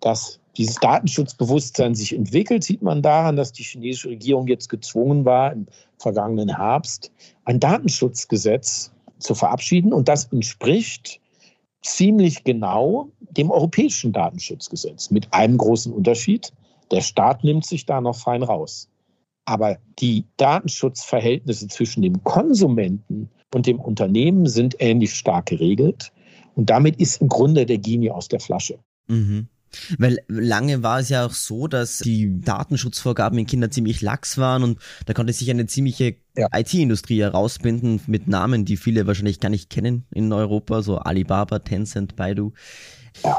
dass 0.00 0.40
dieses 0.56 0.76
Datenschutzbewusstsein 0.76 1.94
sich 1.94 2.14
entwickelt, 2.14 2.64
sieht 2.64 2.82
man 2.82 3.02
daran, 3.02 3.36
dass 3.36 3.52
die 3.52 3.64
chinesische 3.64 4.10
Regierung 4.10 4.46
jetzt 4.46 4.68
gezwungen 4.68 5.24
war, 5.24 5.52
im 5.52 5.66
vergangenen 5.98 6.56
Herbst 6.56 7.10
ein 7.44 7.60
Datenschutzgesetz 7.60 8.93
zu 9.24 9.34
verabschieden. 9.34 9.92
Und 9.92 10.08
das 10.08 10.26
entspricht 10.32 11.20
ziemlich 11.82 12.44
genau 12.44 13.08
dem 13.20 13.50
europäischen 13.50 14.12
Datenschutzgesetz 14.12 15.10
mit 15.10 15.32
einem 15.32 15.58
großen 15.58 15.92
Unterschied. 15.92 16.52
Der 16.90 17.00
Staat 17.00 17.44
nimmt 17.44 17.66
sich 17.66 17.86
da 17.86 18.00
noch 18.00 18.16
fein 18.16 18.42
raus. 18.42 18.88
Aber 19.46 19.78
die 19.98 20.24
Datenschutzverhältnisse 20.36 21.68
zwischen 21.68 22.02
dem 22.02 22.22
Konsumenten 22.24 23.28
und 23.54 23.66
dem 23.66 23.78
Unternehmen 23.78 24.46
sind 24.46 24.76
ähnlich 24.78 25.14
stark 25.14 25.46
geregelt. 25.46 26.12
Und 26.54 26.70
damit 26.70 26.96
ist 26.96 27.20
im 27.20 27.28
Grunde 27.28 27.66
der 27.66 27.78
Genie 27.78 28.10
aus 28.10 28.28
der 28.28 28.40
Flasche. 28.40 28.78
Mhm. 29.08 29.48
Weil 29.98 30.18
lange 30.28 30.82
war 30.82 31.00
es 31.00 31.08
ja 31.08 31.26
auch 31.26 31.32
so, 31.32 31.66
dass 31.66 31.98
die 31.98 32.40
Datenschutzvorgaben 32.40 33.38
in 33.38 33.46
Kindern 33.46 33.70
ziemlich 33.70 34.00
lax 34.00 34.38
waren 34.38 34.62
und 34.62 34.78
da 35.06 35.14
konnte 35.14 35.32
sich 35.32 35.50
eine 35.50 35.66
ziemliche 35.66 36.16
ja. 36.36 36.48
IT-Industrie 36.52 37.20
herausbinden 37.20 38.00
mit 38.06 38.26
Namen, 38.26 38.64
die 38.64 38.76
viele 38.76 39.06
wahrscheinlich 39.06 39.40
gar 39.40 39.50
nicht 39.50 39.70
kennen 39.70 40.04
in 40.12 40.32
Europa, 40.32 40.82
so 40.82 40.98
Alibaba, 40.98 41.60
Tencent, 41.60 42.16
Baidu. 42.16 42.52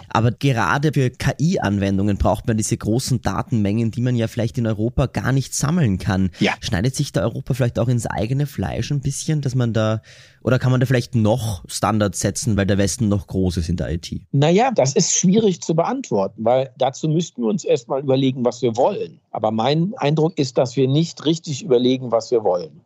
Aber 0.10 0.32
gerade 0.32 0.94
für 0.94 1.10
KI-Anwendungen 1.10 2.18
braucht 2.18 2.48
man 2.48 2.58
diese 2.58 2.78
großen 2.78 3.22
Datenmengen, 3.22 3.92
die 3.92 4.02
man 4.02 4.16
ja 4.16 4.28
vielleicht 4.28 4.58
in 4.58 4.68
Europa 4.68 5.08
gar 5.08 5.32
nicht 5.32 5.54
sammeln 5.54 5.98
kann. 5.98 6.32
Ja. 6.40 6.54
Schneidet 6.62 6.96
sich 6.96 7.12
da 7.12 7.22
Europa 7.22 7.54
vielleicht 7.54 7.80
auch 7.80 7.88
ins 7.88 8.06
eigene 8.06 8.46
Fleisch 8.46 8.92
ein 8.92 9.02
bisschen, 9.02 9.42
dass 9.42 9.56
man 9.56 9.74
da, 9.74 10.02
oder 10.42 10.60
kann 10.60 10.72
man 10.72 10.80
da 10.80 10.86
vielleicht 10.86 11.16
noch 11.16 11.64
Standards 11.68 12.20
setzen, 12.20 12.58
weil 12.58 12.66
der 12.66 12.78
Westen 12.78 13.10
noch 13.10 13.28
groß 13.28 13.58
ist 13.58 13.70
in 13.70 13.78
der 13.78 13.92
IT? 13.92 14.22
Naja, 14.32 14.72
das 14.74 14.94
ist 14.94 15.14
schwierig 15.14 15.62
zu 15.62 15.76
beantworten, 15.76 16.44
weil 16.44 16.72
dazu 16.78 17.08
müssten 17.08 17.42
wir 17.42 17.50
uns 17.50 17.64
erstmal 17.64 18.02
überlegen, 18.02 18.46
was 18.46 18.62
wir 18.62 18.76
wollen. 18.78 19.20
Aber 19.32 19.52
mein 19.52 19.94
Eindruck 19.98 20.38
ist, 20.38 20.58
dass 20.58 20.76
wir 20.76 20.88
nicht 20.88 21.26
richtig 21.26 21.64
überlegen, 21.64 22.12
was 22.12 22.32
wir 22.32 22.44
wollen. 22.44 22.82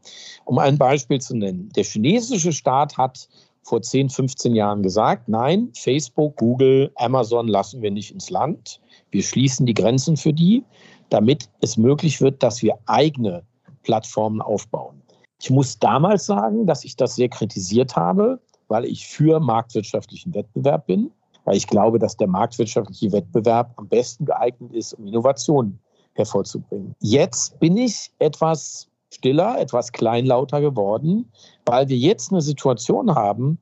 Um 0.46 0.58
ein 0.58 0.77
Beispiel 0.79 1.22
zu 1.22 1.36
nennen. 1.36 1.69
Der 1.75 1.84
chinesische 1.84 2.53
Staat 2.53 2.98
hat 2.98 3.29
vor 3.63 3.81
10, 3.81 4.09
15 4.09 4.55
Jahren 4.55 4.83
gesagt, 4.83 5.27
nein, 5.27 5.69
Facebook, 5.75 6.37
Google, 6.37 6.91
Amazon 6.95 7.47
lassen 7.47 7.81
wir 7.81 7.91
nicht 7.91 8.11
ins 8.11 8.29
Land. 8.29 8.79
Wir 9.11 9.23
schließen 9.23 9.65
die 9.65 9.73
Grenzen 9.73 10.17
für 10.17 10.33
die, 10.33 10.63
damit 11.09 11.49
es 11.61 11.77
möglich 11.77 12.21
wird, 12.21 12.41
dass 12.41 12.61
wir 12.61 12.77
eigene 12.85 13.43
Plattformen 13.83 14.41
aufbauen. 14.41 15.01
Ich 15.41 15.49
muss 15.49 15.79
damals 15.79 16.25
sagen, 16.25 16.65
dass 16.65 16.83
ich 16.83 16.95
das 16.95 17.15
sehr 17.15 17.29
kritisiert 17.29 17.95
habe, 17.95 18.39
weil 18.67 18.85
ich 18.85 19.07
für 19.07 19.39
marktwirtschaftlichen 19.39 20.33
Wettbewerb 20.33 20.85
bin, 20.87 21.11
weil 21.45 21.55
ich 21.55 21.67
glaube, 21.67 21.97
dass 21.97 22.17
der 22.17 22.27
marktwirtschaftliche 22.27 23.11
Wettbewerb 23.11 23.73
am 23.77 23.87
besten 23.87 24.25
geeignet 24.25 24.73
ist, 24.73 24.93
um 24.93 25.07
Innovationen 25.07 25.79
hervorzubringen. 26.13 26.93
Jetzt 26.99 27.59
bin 27.59 27.77
ich 27.77 28.11
etwas 28.19 28.87
stiller, 29.11 29.59
etwas 29.59 29.91
kleinlauter 29.91 30.61
geworden, 30.61 31.31
weil 31.69 31.88
wir 31.88 31.97
jetzt 31.97 32.31
eine 32.31 32.41
Situation 32.41 33.13
haben, 33.13 33.59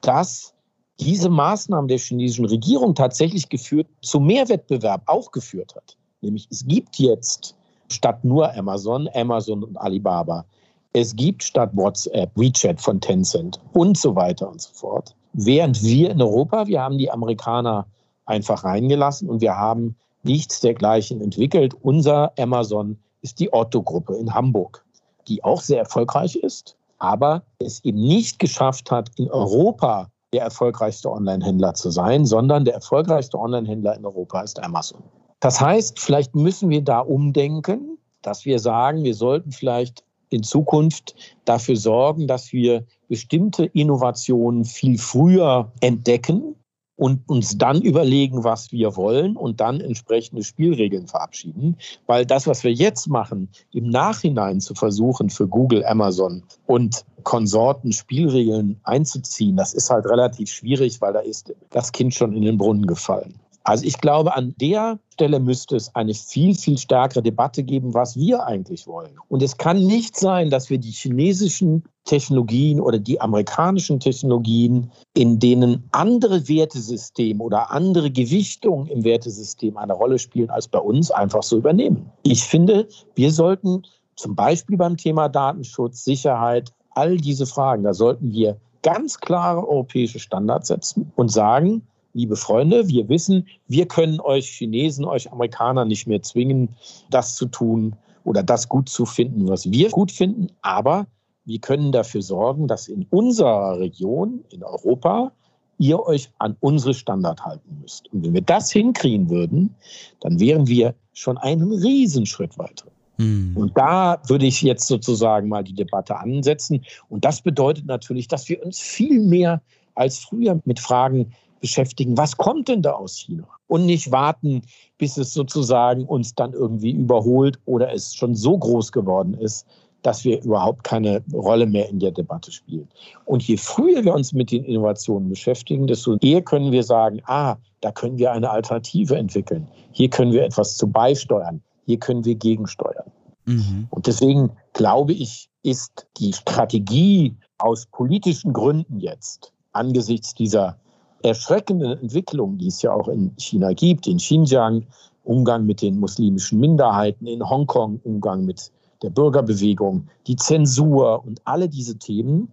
dass 0.00 0.54
diese 1.00 1.28
Maßnahmen 1.28 1.88
der 1.88 1.98
chinesischen 1.98 2.46
Regierung 2.46 2.94
tatsächlich 2.94 3.48
geführt 3.48 3.88
zu 4.00 4.20
mehr 4.20 4.48
Wettbewerb 4.48 5.02
auch 5.06 5.30
geführt 5.32 5.74
hat. 5.76 5.96
Nämlich 6.22 6.48
es 6.50 6.66
gibt 6.66 6.98
jetzt 6.98 7.54
statt 7.90 8.24
nur 8.24 8.54
Amazon, 8.54 9.08
Amazon 9.14 9.64
und 9.64 9.76
Alibaba. 9.76 10.46
Es 10.94 11.14
gibt 11.14 11.42
statt 11.42 11.70
WhatsApp 11.74 12.30
WeChat 12.36 12.80
von 12.80 13.00
Tencent 13.00 13.60
und 13.72 13.98
so 13.98 14.14
weiter 14.16 14.50
und 14.50 14.60
so 14.60 14.70
fort. 14.72 15.14
Während 15.34 15.82
wir 15.82 16.10
in 16.10 16.22
Europa, 16.22 16.66
wir 16.66 16.80
haben 16.80 16.98
die 16.98 17.10
Amerikaner 17.10 17.86
einfach 18.24 18.64
reingelassen 18.64 19.28
und 19.28 19.40
wir 19.40 19.56
haben 19.56 19.96
nichts 20.22 20.60
dergleichen 20.60 21.20
entwickelt. 21.20 21.74
Unser 21.82 22.32
Amazon 22.38 22.98
ist 23.22 23.40
die 23.40 23.52
Otto-Gruppe 23.52 24.14
in 24.16 24.34
Hamburg, 24.34 24.84
die 25.28 25.42
auch 25.44 25.60
sehr 25.60 25.78
erfolgreich 25.78 26.36
ist, 26.36 26.76
aber 27.02 27.42
es 27.58 27.84
eben 27.84 28.00
nicht 28.00 28.38
geschafft 28.38 28.90
hat, 28.90 29.10
in 29.16 29.28
Europa 29.30 30.08
der 30.32 30.42
erfolgreichste 30.42 31.10
Online-Händler 31.10 31.74
zu 31.74 31.90
sein, 31.90 32.24
sondern 32.24 32.64
der 32.64 32.74
erfolgreichste 32.74 33.38
Online-Händler 33.38 33.96
in 33.96 34.06
Europa 34.06 34.40
ist 34.40 34.62
Amazon. 34.62 35.02
Das 35.40 35.60
heißt, 35.60 35.98
vielleicht 35.98 36.34
müssen 36.36 36.70
wir 36.70 36.82
da 36.82 37.00
umdenken, 37.00 37.98
dass 38.22 38.44
wir 38.44 38.60
sagen, 38.60 39.02
wir 39.02 39.14
sollten 39.14 39.50
vielleicht 39.50 40.04
in 40.30 40.44
Zukunft 40.44 41.14
dafür 41.44 41.76
sorgen, 41.76 42.28
dass 42.28 42.52
wir 42.52 42.86
bestimmte 43.08 43.66
Innovationen 43.66 44.64
viel 44.64 44.96
früher 44.96 45.72
entdecken 45.80 46.54
und 46.96 47.28
uns 47.28 47.58
dann 47.58 47.80
überlegen, 47.80 48.44
was 48.44 48.72
wir 48.72 48.96
wollen 48.96 49.36
und 49.36 49.60
dann 49.60 49.80
entsprechende 49.80 50.42
Spielregeln 50.42 51.06
verabschieden. 51.06 51.76
Weil 52.06 52.26
das, 52.26 52.46
was 52.46 52.64
wir 52.64 52.72
jetzt 52.72 53.08
machen, 53.08 53.48
im 53.72 53.88
Nachhinein 53.88 54.60
zu 54.60 54.74
versuchen, 54.74 55.30
für 55.30 55.48
Google, 55.48 55.84
Amazon 55.84 56.42
und 56.66 57.04
Konsorten 57.22 57.92
Spielregeln 57.92 58.80
einzuziehen, 58.82 59.56
das 59.56 59.74
ist 59.74 59.90
halt 59.90 60.06
relativ 60.06 60.50
schwierig, 60.50 61.00
weil 61.00 61.12
da 61.12 61.20
ist 61.20 61.54
das 61.70 61.92
Kind 61.92 62.14
schon 62.14 62.34
in 62.34 62.42
den 62.42 62.58
Brunnen 62.58 62.86
gefallen. 62.86 63.34
Also 63.64 63.84
ich 63.84 63.98
glaube, 64.00 64.34
an 64.36 64.54
der 64.60 64.98
Stelle 65.12 65.38
müsste 65.38 65.76
es 65.76 65.94
eine 65.94 66.14
viel, 66.14 66.54
viel 66.54 66.78
stärkere 66.78 67.22
Debatte 67.22 67.62
geben, 67.62 67.94
was 67.94 68.16
wir 68.16 68.44
eigentlich 68.46 68.86
wollen. 68.86 69.12
Und 69.28 69.42
es 69.42 69.56
kann 69.56 69.78
nicht 69.78 70.16
sein, 70.16 70.50
dass 70.50 70.70
wir 70.70 70.78
die 70.78 70.90
chinesischen 70.90 71.84
Technologien 72.04 72.80
oder 72.80 72.98
die 72.98 73.20
amerikanischen 73.20 74.00
Technologien, 74.00 74.90
in 75.14 75.38
denen 75.38 75.88
andere 75.92 76.48
Wertesysteme 76.48 77.42
oder 77.42 77.70
andere 77.70 78.10
Gewichtungen 78.10 78.88
im 78.88 79.04
Wertesystem 79.04 79.76
eine 79.76 79.92
Rolle 79.92 80.18
spielen 80.18 80.50
als 80.50 80.66
bei 80.66 80.80
uns, 80.80 81.10
einfach 81.10 81.42
so 81.42 81.58
übernehmen. 81.58 82.10
Ich 82.24 82.42
finde, 82.42 82.88
wir 83.14 83.30
sollten 83.30 83.82
zum 84.16 84.34
Beispiel 84.34 84.76
beim 84.76 84.96
Thema 84.96 85.28
Datenschutz, 85.28 86.04
Sicherheit, 86.04 86.72
all 86.90 87.16
diese 87.16 87.46
Fragen, 87.46 87.84
da 87.84 87.94
sollten 87.94 88.32
wir 88.32 88.56
ganz 88.82 89.18
klare 89.18 89.66
europäische 89.66 90.18
Standards 90.18 90.68
setzen 90.68 91.12
und 91.14 91.30
sagen, 91.30 91.86
liebe 92.14 92.36
Freunde, 92.36 92.88
wir 92.88 93.08
wissen, 93.08 93.46
wir 93.68 93.86
können 93.86 94.20
euch 94.20 94.48
Chinesen, 94.48 95.04
euch 95.04 95.30
Amerikaner 95.32 95.84
nicht 95.84 96.06
mehr 96.06 96.22
zwingen, 96.22 96.70
das 97.10 97.36
zu 97.36 97.46
tun 97.46 97.96
oder 98.24 98.42
das 98.42 98.68
gut 98.68 98.88
zu 98.88 99.06
finden, 99.06 99.48
was 99.48 99.70
wir 99.70 99.90
gut 99.90 100.12
finden, 100.12 100.48
aber 100.62 101.06
wir 101.44 101.58
können 101.58 101.90
dafür 101.90 102.22
sorgen, 102.22 102.68
dass 102.68 102.88
in 102.88 103.06
unserer 103.10 103.78
Region, 103.78 104.44
in 104.50 104.62
Europa, 104.62 105.32
ihr 105.78 105.98
euch 106.00 106.30
an 106.38 106.56
unsere 106.60 106.94
Standard 106.94 107.44
halten 107.44 107.78
müsst. 107.80 108.12
Und 108.12 108.24
wenn 108.24 108.34
wir 108.34 108.42
das 108.42 108.70
hinkriegen 108.70 109.28
würden, 109.28 109.74
dann 110.20 110.38
wären 110.38 110.68
wir 110.68 110.94
schon 111.12 111.38
einen 111.38 111.72
Riesenschritt 111.72 112.56
weiter. 112.58 112.86
Mhm. 113.16 113.56
Und 113.56 113.76
da 113.76 114.22
würde 114.28 114.46
ich 114.46 114.62
jetzt 114.62 114.86
sozusagen 114.86 115.48
mal 115.48 115.64
die 115.64 115.74
Debatte 115.74 116.16
ansetzen. 116.16 116.84
Und 117.08 117.24
das 117.24 117.42
bedeutet 117.42 117.86
natürlich, 117.86 118.28
dass 118.28 118.48
wir 118.48 118.64
uns 118.64 118.78
viel 118.78 119.20
mehr 119.20 119.60
als 119.94 120.18
früher 120.18 120.60
mit 120.64 120.78
Fragen 120.78 121.32
beschäftigen, 121.62 122.18
was 122.18 122.36
kommt 122.36 122.68
denn 122.68 122.82
da 122.82 122.92
aus 122.92 123.16
China? 123.16 123.48
Und 123.68 123.86
nicht 123.86 124.12
warten, 124.12 124.60
bis 124.98 125.16
es 125.16 125.32
sozusagen 125.32 126.04
uns 126.04 126.34
dann 126.34 126.52
irgendwie 126.52 126.90
überholt 126.90 127.58
oder 127.64 127.90
es 127.90 128.14
schon 128.14 128.34
so 128.34 128.58
groß 128.58 128.92
geworden 128.92 129.32
ist, 129.32 129.66
dass 130.02 130.24
wir 130.24 130.42
überhaupt 130.42 130.84
keine 130.84 131.22
Rolle 131.32 131.64
mehr 131.64 131.88
in 131.88 132.00
der 132.00 132.10
Debatte 132.10 132.50
spielen. 132.50 132.88
Und 133.24 133.44
je 133.44 133.56
früher 133.56 134.04
wir 134.04 134.12
uns 134.12 134.32
mit 134.32 134.50
den 134.50 134.64
Innovationen 134.64 135.28
beschäftigen, 135.28 135.86
desto 135.86 136.16
eher 136.20 136.42
können 136.42 136.72
wir 136.72 136.82
sagen, 136.82 137.22
ah, 137.26 137.56
da 137.80 137.92
können 137.92 138.18
wir 138.18 138.32
eine 138.32 138.50
Alternative 138.50 139.16
entwickeln. 139.16 139.66
Hier 139.92 140.10
können 140.10 140.32
wir 140.32 140.44
etwas 140.44 140.76
zu 140.76 140.88
beisteuern. 140.88 141.62
Hier 141.86 141.98
können 141.98 142.24
wir 142.24 142.34
gegensteuern. 142.34 143.10
Mhm. 143.44 143.86
Und 143.90 144.06
deswegen 144.08 144.50
glaube 144.72 145.12
ich, 145.12 145.48
ist 145.62 146.06
die 146.18 146.32
Strategie 146.32 147.36
aus 147.58 147.86
politischen 147.86 148.52
Gründen 148.52 148.98
jetzt 148.98 149.52
angesichts 149.72 150.34
dieser 150.34 150.78
erschreckenden 151.24 151.98
Entwicklung, 151.98 152.58
die 152.58 152.68
es 152.68 152.82
ja 152.82 152.92
auch 152.92 153.08
in 153.08 153.32
China 153.38 153.72
gibt, 153.72 154.06
in 154.06 154.18
Xinjiang, 154.18 154.86
Umgang 155.24 155.66
mit 155.66 155.82
den 155.82 155.98
muslimischen 155.98 156.58
Minderheiten, 156.58 157.26
in 157.26 157.48
Hongkong, 157.48 158.00
Umgang 158.04 158.44
mit 158.44 158.72
der 159.02 159.10
Bürgerbewegung, 159.10 160.08
die 160.26 160.36
Zensur 160.36 161.24
und 161.24 161.40
alle 161.44 161.68
diese 161.68 161.98
Themen. 161.98 162.52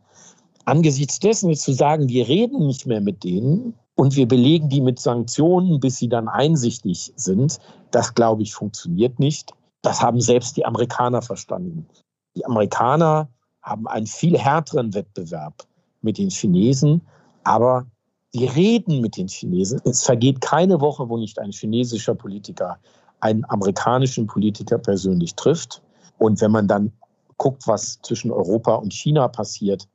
Angesichts 0.66 1.20
dessen 1.20 1.50
jetzt 1.50 1.64
zu 1.64 1.74
sagen, 1.74 2.10
wir 2.10 2.28
reden 2.28 2.68
nicht 2.68 2.86
mehr 2.86 3.02
mit 3.02 3.24
denen 3.24 3.74
und 3.96 4.16
wir 4.16 4.28
belegen 4.28 4.70
die 4.70 4.82
mit 4.82 5.00
Sanktionen, 5.00 5.80
bis 5.80 5.98
sie 5.98 6.10
dann 6.10 6.28
einsichtig 6.28 7.12
sind, 7.16 7.60
das 7.92 8.14
glaube 8.14 8.44
ich 8.44 8.54
funktioniert 8.54 9.20
nicht. 9.20 9.54
Das 9.82 10.02
haben 10.02 10.22
selbst 10.22 10.58
die 10.58 10.66
Amerikaner 10.66 11.22
verstanden. 11.22 11.88
Die 12.36 12.46
Amerikaner 12.46 13.30
haben 13.62 13.88
einen 13.88 14.08
viel 14.08 14.38
härteren 14.38 14.94
Wettbewerb 14.94 15.66
mit 16.02 16.18
den 16.18 16.30
Chinesen, 16.30 17.02
aber 17.44 17.86
sie 18.34 18.46
reden 18.46 19.02
mit 19.02 19.18
den 19.18 19.28
Chinesen. 19.28 19.82
Es 19.86 20.04
vergeht 20.04 20.42
keine 20.42 20.82
Woche, 20.82 21.10
wo 21.10 21.18
nicht 21.18 21.40
ein 21.40 21.52
chinesischer 21.52 22.16
Politiker 22.16 22.80
einen 23.22 23.44
amerikanischen 23.50 24.28
Politiker 24.28 24.78
persönlich 24.78 25.36
trifft. 25.36 25.82
Und 26.18 26.40
wenn 26.42 26.52
man 26.52 26.68
dann 26.68 26.92
guckt, 27.38 27.68
was 27.68 28.00
zwischen 28.02 28.32
Europa 28.32 28.76
und 28.76 28.94
China 28.94 29.28
passiert, 29.28 29.88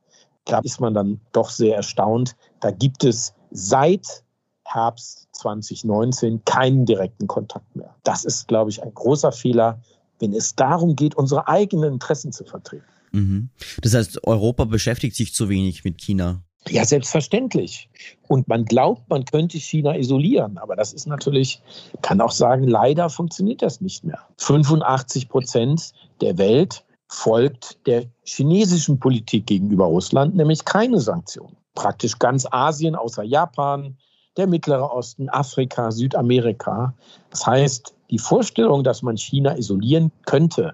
da 0.45 0.59
ist 0.59 0.79
man 0.79 0.93
dann 0.93 1.19
doch 1.31 1.49
sehr 1.49 1.75
erstaunt. 1.75 2.35
Da 2.59 2.71
gibt 2.71 3.03
es 3.03 3.33
seit 3.51 4.23
Herbst 4.63 5.27
2019 5.33 6.43
keinen 6.45 6.85
direkten 6.85 7.27
Kontakt 7.27 7.75
mehr. 7.75 7.95
Das 8.03 8.25
ist, 8.25 8.47
glaube 8.47 8.69
ich, 8.69 8.81
ein 8.81 8.93
großer 8.93 9.31
Fehler, 9.31 9.81
wenn 10.19 10.33
es 10.33 10.55
darum 10.55 10.95
geht, 10.95 11.15
unsere 11.15 11.47
eigenen 11.47 11.93
Interessen 11.93 12.31
zu 12.31 12.43
vertreten. 12.43 12.85
Mhm. 13.11 13.49
Das 13.81 13.93
heißt, 13.93 14.27
Europa 14.27 14.65
beschäftigt 14.65 15.15
sich 15.15 15.33
zu 15.33 15.49
wenig 15.49 15.83
mit 15.83 15.97
China. 15.97 16.43
Ja, 16.69 16.83
selbstverständlich. 16.83 17.89
Und 18.27 18.47
man 18.47 18.65
glaubt, 18.65 19.07
man 19.09 19.23
könnte 19.25 19.57
China 19.59 19.95
isolieren. 19.95 20.57
Aber 20.57 20.75
das 20.75 20.93
ist 20.93 21.05
natürlich, 21.05 21.61
kann 22.01 22.21
auch 22.21 22.31
sagen, 22.31 22.63
leider 22.63 23.09
funktioniert 23.09 23.61
das 23.61 23.81
nicht 23.81 24.03
mehr. 24.03 24.19
85 24.37 25.29
Prozent 25.29 25.93
der 26.21 26.37
Welt 26.37 26.83
folgt 27.07 27.85
der 27.85 28.05
chinesischen 28.23 28.99
Politik 28.99 29.45
gegenüber 29.45 29.85
Russland, 29.85 30.35
nämlich 30.35 30.65
keine 30.65 30.99
Sanktionen. 30.99 31.55
Praktisch 31.75 32.17
ganz 32.17 32.47
Asien 32.49 32.95
außer 32.95 33.23
Japan, 33.23 33.95
der 34.37 34.47
Mittlere 34.47 34.91
Osten, 34.91 35.29
Afrika, 35.29 35.91
Südamerika. 35.91 36.93
Das 37.29 37.45
heißt, 37.45 37.93
die 38.09 38.19
Vorstellung, 38.19 38.83
dass 38.83 39.01
man 39.01 39.17
China 39.17 39.55
isolieren 39.55 40.11
könnte, 40.25 40.73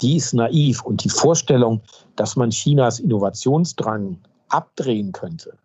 die 0.00 0.16
ist 0.16 0.32
naiv. 0.32 0.82
Und 0.82 1.02
die 1.04 1.08
Vorstellung, 1.08 1.80
dass 2.16 2.36
man 2.36 2.50
Chinas 2.50 3.00
Innovationsdrang 3.00 4.18
abdrehen 4.48 5.12
könnte, 5.12 5.56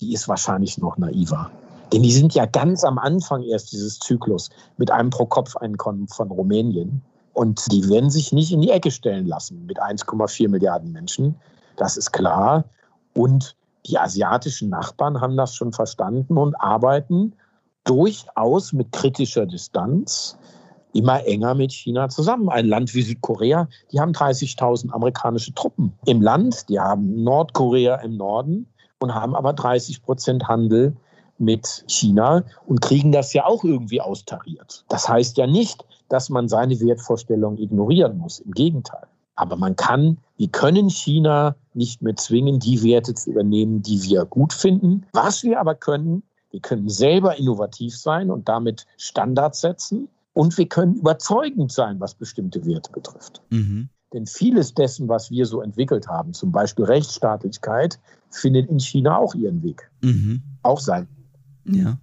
die 0.00 0.12
ist 0.12 0.28
wahrscheinlich 0.28 0.78
noch 0.78 0.96
naiver. 0.98 1.50
Denn 1.92 2.02
die 2.02 2.12
sind 2.12 2.34
ja 2.34 2.46
ganz 2.46 2.84
am 2.84 2.98
Anfang 2.98 3.42
erst 3.42 3.72
dieses 3.72 3.98
Zyklus 3.98 4.48
mit 4.78 4.90
einem 4.90 5.10
Pro-Kopf-Einkommen 5.10 6.08
von 6.08 6.30
Rumänien. 6.30 7.02
Und 7.34 7.70
die 7.70 7.88
werden 7.88 8.10
sich 8.10 8.32
nicht 8.32 8.52
in 8.52 8.62
die 8.62 8.70
Ecke 8.70 8.90
stellen 8.90 9.26
lassen 9.26 9.66
mit 9.66 9.80
1,4 9.80 10.48
Milliarden 10.48 10.92
Menschen. 10.92 11.36
Das 11.76 11.96
ist 11.96 12.12
klar. 12.12 12.64
Und 13.14 13.56
die 13.86 13.98
asiatischen 13.98 14.70
Nachbarn 14.70 15.20
haben 15.20 15.36
das 15.36 15.54
schon 15.54 15.72
verstanden 15.72 16.38
und 16.38 16.54
arbeiten 16.54 17.34
durchaus 17.84 18.72
mit 18.72 18.92
kritischer 18.92 19.44
Distanz 19.44 20.38
immer 20.92 21.24
enger 21.26 21.54
mit 21.54 21.72
China 21.72 22.08
zusammen. 22.08 22.48
Ein 22.48 22.66
Land 22.66 22.94
wie 22.94 23.02
Südkorea, 23.02 23.68
die 23.90 24.00
haben 24.00 24.12
30.000 24.12 24.90
amerikanische 24.90 25.54
Truppen 25.54 25.92
im 26.06 26.20
Land, 26.20 26.68
die 26.68 26.78
haben 26.78 27.22
Nordkorea 27.22 27.96
im 27.96 28.16
Norden 28.16 28.66
und 29.00 29.14
haben 29.14 29.34
aber 29.34 29.52
30 29.52 30.02
Prozent 30.02 30.48
Handel 30.48 30.96
mit 31.38 31.84
China 31.88 32.44
und 32.66 32.80
kriegen 32.80 33.12
das 33.12 33.32
ja 33.32 33.44
auch 33.44 33.64
irgendwie 33.64 34.00
austariert. 34.00 34.84
Das 34.88 35.08
heißt 35.08 35.36
ja 35.38 35.46
nicht, 35.46 35.84
dass 36.08 36.28
man 36.30 36.48
seine 36.48 36.78
Wertvorstellungen 36.80 37.58
ignorieren 37.58 38.18
muss. 38.18 38.40
Im 38.40 38.52
Gegenteil. 38.52 39.06
Aber 39.34 39.56
man 39.56 39.76
kann, 39.76 40.18
wir 40.36 40.48
können 40.48 40.90
China 40.90 41.56
nicht 41.74 42.02
mehr 42.02 42.16
zwingen, 42.16 42.60
die 42.60 42.82
Werte 42.82 43.14
zu 43.14 43.30
übernehmen, 43.30 43.82
die 43.82 44.02
wir 44.02 44.24
gut 44.26 44.52
finden. 44.52 45.06
Was 45.14 45.42
wir 45.42 45.58
aber 45.58 45.74
können, 45.74 46.22
wir 46.50 46.60
können 46.60 46.88
selber 46.88 47.38
innovativ 47.38 47.96
sein 47.96 48.30
und 48.30 48.48
damit 48.48 48.86
Standards 48.98 49.62
setzen. 49.62 50.08
Und 50.34 50.56
wir 50.56 50.66
können 50.66 50.94
überzeugend 50.94 51.72
sein, 51.72 52.00
was 52.00 52.14
bestimmte 52.14 52.64
Werte 52.64 52.90
betrifft. 52.92 53.42
Mhm. 53.50 53.88
Denn 54.12 54.26
vieles 54.26 54.74
dessen, 54.74 55.08
was 55.08 55.30
wir 55.30 55.46
so 55.46 55.62
entwickelt 55.62 56.08
haben, 56.08 56.32
zum 56.34 56.52
Beispiel 56.52 56.84
Rechtsstaatlichkeit, 56.84 57.98
findet 58.30 58.68
in 58.68 58.78
China 58.78 59.16
auch 59.16 59.34
ihren 59.34 59.62
Weg. 59.62 59.90
Mhm. 60.02 60.42
Auch 60.62 60.80
sein. 60.80 61.08
Ja. 61.64 61.98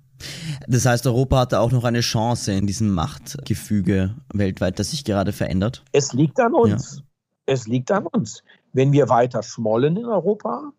Das 0.68 0.86
heißt, 0.86 1.08
Europa 1.08 1.39
hatte 1.39 1.60
auch 1.60 1.72
noch 1.72 1.84
eine 1.84 2.02
Chance 2.02 2.52
in 2.52 2.68
diesem 2.68 2.92
Machtgefüge 2.92 4.15
weltweit, 4.34 4.80
das 4.80 4.92
sich 4.92 5.06
gerade 5.06 5.32
verändert? 5.32 5.84
Es 5.92 6.13
liegt 6.13 6.39
an 6.39 6.54
uns. 6.54 6.98
Ja. 6.98 7.04
Es 7.46 7.68
liegt 7.68 7.92
an 7.92 8.06
uns. 8.06 8.44
Wenn 8.74 8.92
wir 8.92 9.10
weiter 9.10 9.42
schmollen 9.42 9.98
in 9.98 10.06
Europa, 10.06 10.72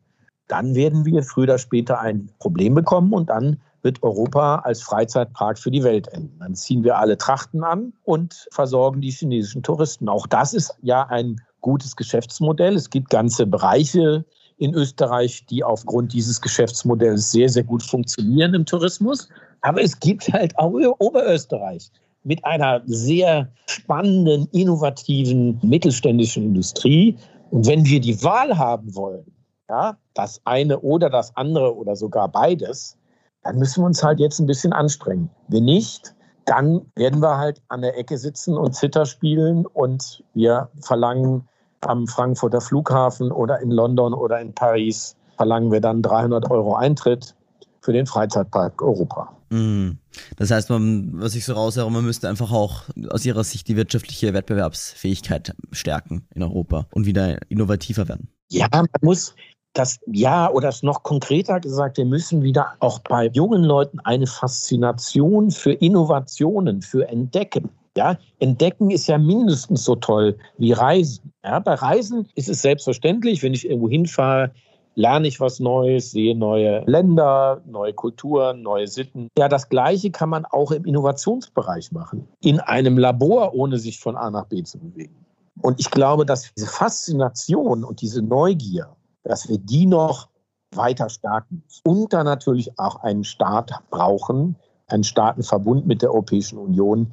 dann 0.46 0.74
werden 0.74 1.04
wir 1.04 1.22
früher 1.22 1.44
oder 1.44 1.58
später 1.58 2.00
ein 2.00 2.30
Problem 2.38 2.74
bekommen 2.74 3.12
und 3.12 3.30
dann 3.30 3.60
wird 3.82 4.02
Europa 4.02 4.56
als 4.64 4.82
Freizeitpark 4.82 5.58
für 5.58 5.70
die 5.70 5.82
Welt 5.82 6.08
enden. 6.08 6.38
Dann 6.38 6.54
ziehen 6.54 6.84
wir 6.84 6.98
alle 6.98 7.16
Trachten 7.16 7.64
an 7.64 7.92
und 8.04 8.46
versorgen 8.50 9.00
die 9.00 9.10
chinesischen 9.10 9.62
Touristen. 9.62 10.08
Auch 10.08 10.26
das 10.26 10.54
ist 10.54 10.74
ja 10.82 11.06
ein 11.06 11.40
gutes 11.60 11.96
Geschäftsmodell. 11.96 12.74
Es 12.74 12.90
gibt 12.90 13.10
ganze 13.10 13.46
Bereiche 13.46 14.24
in 14.58 14.74
Österreich, 14.74 15.46
die 15.46 15.64
aufgrund 15.64 16.12
dieses 16.12 16.40
Geschäftsmodells 16.40 17.30
sehr, 17.30 17.48
sehr 17.48 17.64
gut 17.64 17.82
funktionieren 17.82 18.54
im 18.54 18.66
Tourismus. 18.66 19.28
Aber 19.62 19.82
es 19.82 19.98
gibt 19.98 20.30
halt 20.32 20.58
auch 20.58 20.72
Oberösterreich 20.98 21.90
mit 22.24 22.44
einer 22.44 22.82
sehr 22.84 23.50
spannenden, 23.66 24.46
innovativen 24.52 25.58
mittelständischen 25.62 26.44
Industrie. 26.44 27.16
Und 27.50 27.66
wenn 27.66 27.84
wir 27.86 28.00
die 28.00 28.22
Wahl 28.22 28.56
haben 28.56 28.94
wollen, 28.94 29.24
ja, 29.68 29.96
das 30.14 30.40
eine 30.44 30.80
oder 30.80 31.08
das 31.08 31.34
andere 31.36 31.74
oder 31.74 31.96
sogar 31.96 32.28
beides, 32.28 32.96
dann 33.42 33.58
müssen 33.58 33.82
wir 33.82 33.86
uns 33.86 34.02
halt 34.02 34.20
jetzt 34.20 34.38
ein 34.38 34.46
bisschen 34.46 34.72
anstrengen. 34.72 35.30
Wenn 35.48 35.64
nicht, 35.64 36.14
dann 36.44 36.86
werden 36.96 37.20
wir 37.20 37.38
halt 37.38 37.62
an 37.68 37.82
der 37.82 37.96
Ecke 37.98 38.18
sitzen 38.18 38.56
und 38.56 38.74
Zitter 38.74 39.06
spielen 39.06 39.66
und 39.66 40.22
wir 40.34 40.68
verlangen 40.80 41.48
am 41.80 42.06
Frankfurter 42.06 42.60
Flughafen 42.60 43.32
oder 43.32 43.60
in 43.60 43.70
London 43.70 44.12
oder 44.12 44.40
in 44.40 44.54
Paris, 44.54 45.16
verlangen 45.36 45.72
wir 45.72 45.80
dann 45.80 46.02
300 46.02 46.50
Euro 46.50 46.74
Eintritt 46.74 47.34
für 47.80 47.92
den 47.92 48.06
Freizeitpark 48.06 48.82
Europa. 48.82 49.34
Mm. 49.50 49.92
Das 50.36 50.50
heißt, 50.50 50.70
man, 50.70 51.12
was 51.14 51.34
ich 51.34 51.44
so 51.44 51.54
raushöre, 51.54 51.90
man 51.90 52.04
müsste 52.04 52.28
einfach 52.28 52.52
auch 52.52 52.82
aus 53.08 53.24
Ihrer 53.24 53.44
Sicht 53.44 53.68
die 53.68 53.76
wirtschaftliche 53.76 54.34
Wettbewerbsfähigkeit 54.34 55.54
stärken 55.72 56.26
in 56.34 56.42
Europa 56.42 56.86
und 56.92 57.06
wieder 57.06 57.38
innovativer 57.48 58.08
werden. 58.08 58.28
Ja, 58.48 58.68
man 58.72 58.86
muss, 59.00 59.34
das 59.72 60.00
ja 60.06 60.50
oder 60.50 60.68
es 60.68 60.82
noch 60.82 61.02
konkreter 61.02 61.60
gesagt, 61.60 61.96
wir 61.96 62.04
müssen 62.04 62.42
wieder 62.42 62.72
auch 62.80 62.98
bei 63.00 63.26
jungen 63.28 63.62
Leuten 63.62 64.00
eine 64.00 64.26
Faszination 64.26 65.50
für 65.50 65.72
Innovationen, 65.72 66.82
für 66.82 67.08
Entdecken. 67.08 67.70
Ja, 67.96 68.16
Entdecken 68.38 68.90
ist 68.90 69.06
ja 69.08 69.18
mindestens 69.18 69.84
so 69.84 69.96
toll 69.96 70.36
wie 70.58 70.72
Reisen. 70.72 71.32
Ja, 71.44 71.58
bei 71.58 71.74
Reisen 71.74 72.28
ist 72.34 72.48
es 72.48 72.62
selbstverständlich, 72.62 73.42
wenn 73.42 73.52
ich 73.52 73.68
irgendwo 73.68 73.88
hinfahre, 73.88 74.52
lerne 74.94 75.28
ich 75.28 75.40
was 75.40 75.60
Neues, 75.60 76.10
sehe 76.10 76.36
neue 76.36 76.84
Länder, 76.86 77.62
neue 77.66 77.92
Kulturen, 77.92 78.62
neue 78.62 78.86
Sitten. 78.86 79.28
Ja, 79.38 79.48
das 79.48 79.68
Gleiche 79.68 80.10
kann 80.10 80.28
man 80.28 80.44
auch 80.44 80.70
im 80.72 80.84
Innovationsbereich 80.84 81.92
machen. 81.92 82.28
In 82.40 82.60
einem 82.60 82.98
Labor, 82.98 83.54
ohne 83.54 83.78
sich 83.78 83.98
von 83.98 84.16
A 84.16 84.30
nach 84.30 84.46
B 84.46 84.62
zu 84.62 84.78
bewegen. 84.78 85.14
Und 85.62 85.80
ich 85.80 85.90
glaube, 85.90 86.24
dass 86.24 86.52
diese 86.54 86.66
Faszination 86.68 87.84
und 87.84 88.00
diese 88.00 88.22
Neugier 88.22 88.88
dass 89.30 89.48
wir 89.48 89.58
die 89.58 89.86
noch 89.86 90.28
weiter 90.74 91.08
stärken 91.08 91.62
und 91.84 92.12
dann 92.12 92.26
natürlich 92.26 92.76
auch 92.78 92.96
einen 92.96 93.24
Staat 93.24 93.72
brauchen, 93.90 94.56
einen 94.88 95.04
Staatenverbund 95.04 95.86
mit 95.86 96.02
der 96.02 96.10
Europäischen 96.10 96.58
Union, 96.58 97.12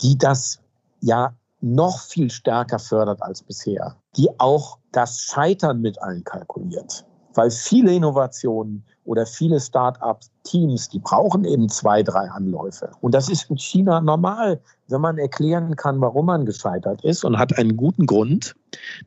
die 0.00 0.16
das 0.16 0.58
ja 1.00 1.34
noch 1.60 2.00
viel 2.00 2.30
stärker 2.30 2.78
fördert 2.78 3.22
als 3.22 3.42
bisher, 3.42 3.96
die 4.16 4.28
auch 4.38 4.78
das 4.92 5.20
Scheitern 5.20 5.82
mit 5.82 6.02
einkalkuliert. 6.02 7.04
Weil 7.34 7.50
viele 7.50 7.94
Innovationen 7.94 8.82
oder 9.04 9.26
viele 9.26 9.60
Start-up-Teams, 9.60 10.88
die 10.88 10.98
brauchen 10.98 11.44
eben 11.44 11.68
zwei, 11.68 12.02
drei 12.02 12.28
Anläufe. 12.30 12.90
Und 13.02 13.14
das 13.14 13.28
ist 13.28 13.50
in 13.50 13.58
China 13.58 14.00
normal. 14.00 14.60
Wenn 14.88 15.00
man 15.02 15.18
erklären 15.18 15.76
kann, 15.76 16.00
warum 16.00 16.26
man 16.26 16.46
gescheitert 16.46 17.04
ist 17.04 17.24
und 17.24 17.38
hat 17.38 17.56
einen 17.56 17.76
guten 17.76 18.06
Grund, 18.06 18.56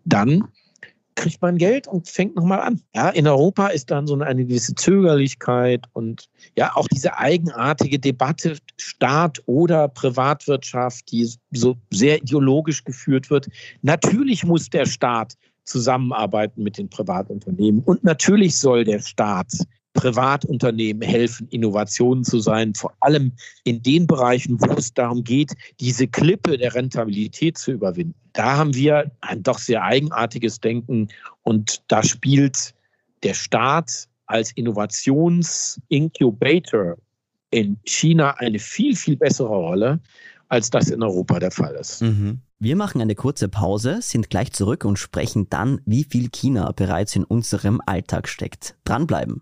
dann 0.06 0.48
kriegt 1.16 1.42
man 1.42 1.58
Geld 1.58 1.88
und 1.88 2.08
fängt 2.08 2.36
nochmal 2.36 2.62
an. 2.62 2.82
Ja, 2.96 3.10
in 3.10 3.28
Europa 3.28 3.68
ist 3.68 3.92
dann 3.92 4.08
so 4.08 4.18
eine 4.20 4.46
gewisse 4.46 4.76
Zögerlichkeit 4.76 5.86
und 5.94 6.30
ja, 6.58 6.76
auch 6.76 6.88
diese 6.88 7.18
eigenartige 7.18 8.00
Debatte 8.00 8.58
Staat 8.78 9.42
oder 9.46 9.88
Privatwirtschaft, 9.88 11.12
die 11.12 11.30
so 11.52 11.76
sehr 11.92 12.18
ideologisch 12.18 12.84
geführt 12.84 13.30
wird. 13.30 13.48
Natürlich 13.82 14.44
muss 14.44 14.70
der 14.70 14.86
Staat 14.86 15.36
zusammenarbeiten 15.66 16.64
mit 16.64 16.78
den 16.78 16.90
Privatunternehmen 16.90 17.82
und 17.84 18.04
natürlich 18.04 18.58
soll 18.60 18.84
der 18.84 19.00
Staat 19.00 19.54
Privatunternehmen 19.94 21.08
helfen, 21.08 21.48
Innovationen 21.50 22.24
zu 22.24 22.40
sein, 22.40 22.74
vor 22.74 22.94
allem 23.00 23.34
in 23.64 23.84
den 23.84 24.08
Bereichen, 24.08 24.60
wo 24.60 24.74
es 24.74 24.94
darum 24.94 25.24
geht, 25.24 25.54
diese 25.80 26.08
Klippe 26.08 26.58
der 26.58 26.74
Rentabilität 26.74 27.58
zu 27.58 27.72
überwinden. 27.72 28.16
Da 28.34 28.58
haben 28.58 28.74
wir 28.74 29.12
ein 29.22 29.44
doch 29.44 29.60
sehr 29.60 29.84
eigenartiges 29.84 30.60
Denken 30.60 31.08
und 31.44 31.84
da 31.88 32.04
spielt 32.04 32.74
der 33.22 33.36
Staat 33.36 34.10
als 34.26 34.52
Innovationsincubator 34.54 36.98
in 37.52 37.78
China 37.86 38.32
eine 38.38 38.58
viel, 38.60 38.96
viel 38.96 39.16
bessere 39.16 39.50
Rolle, 39.50 40.00
als 40.50 40.72
das 40.72 40.90
in 40.90 41.04
Europa 41.04 41.40
der 41.40 41.52
Fall 41.52 41.76
ist. 41.76 42.02
Mhm. 42.02 42.42
Wir 42.60 42.76
machen 42.76 43.02
eine 43.02 43.16
kurze 43.16 43.50
Pause, 43.50 44.00
sind 44.02 44.30
gleich 44.30 44.52
zurück 44.54 44.86
und 44.86 44.98
sprechen 44.98 45.50
dann, 45.50 45.82
wie 45.86 46.04
viel 46.04 46.30
China 46.30 46.72
bereits 46.72 47.16
in 47.16 47.26
unserem 47.26 47.82
Alltag 47.86 48.28
steckt. 48.28 48.76
Dranbleiben. 48.86 49.42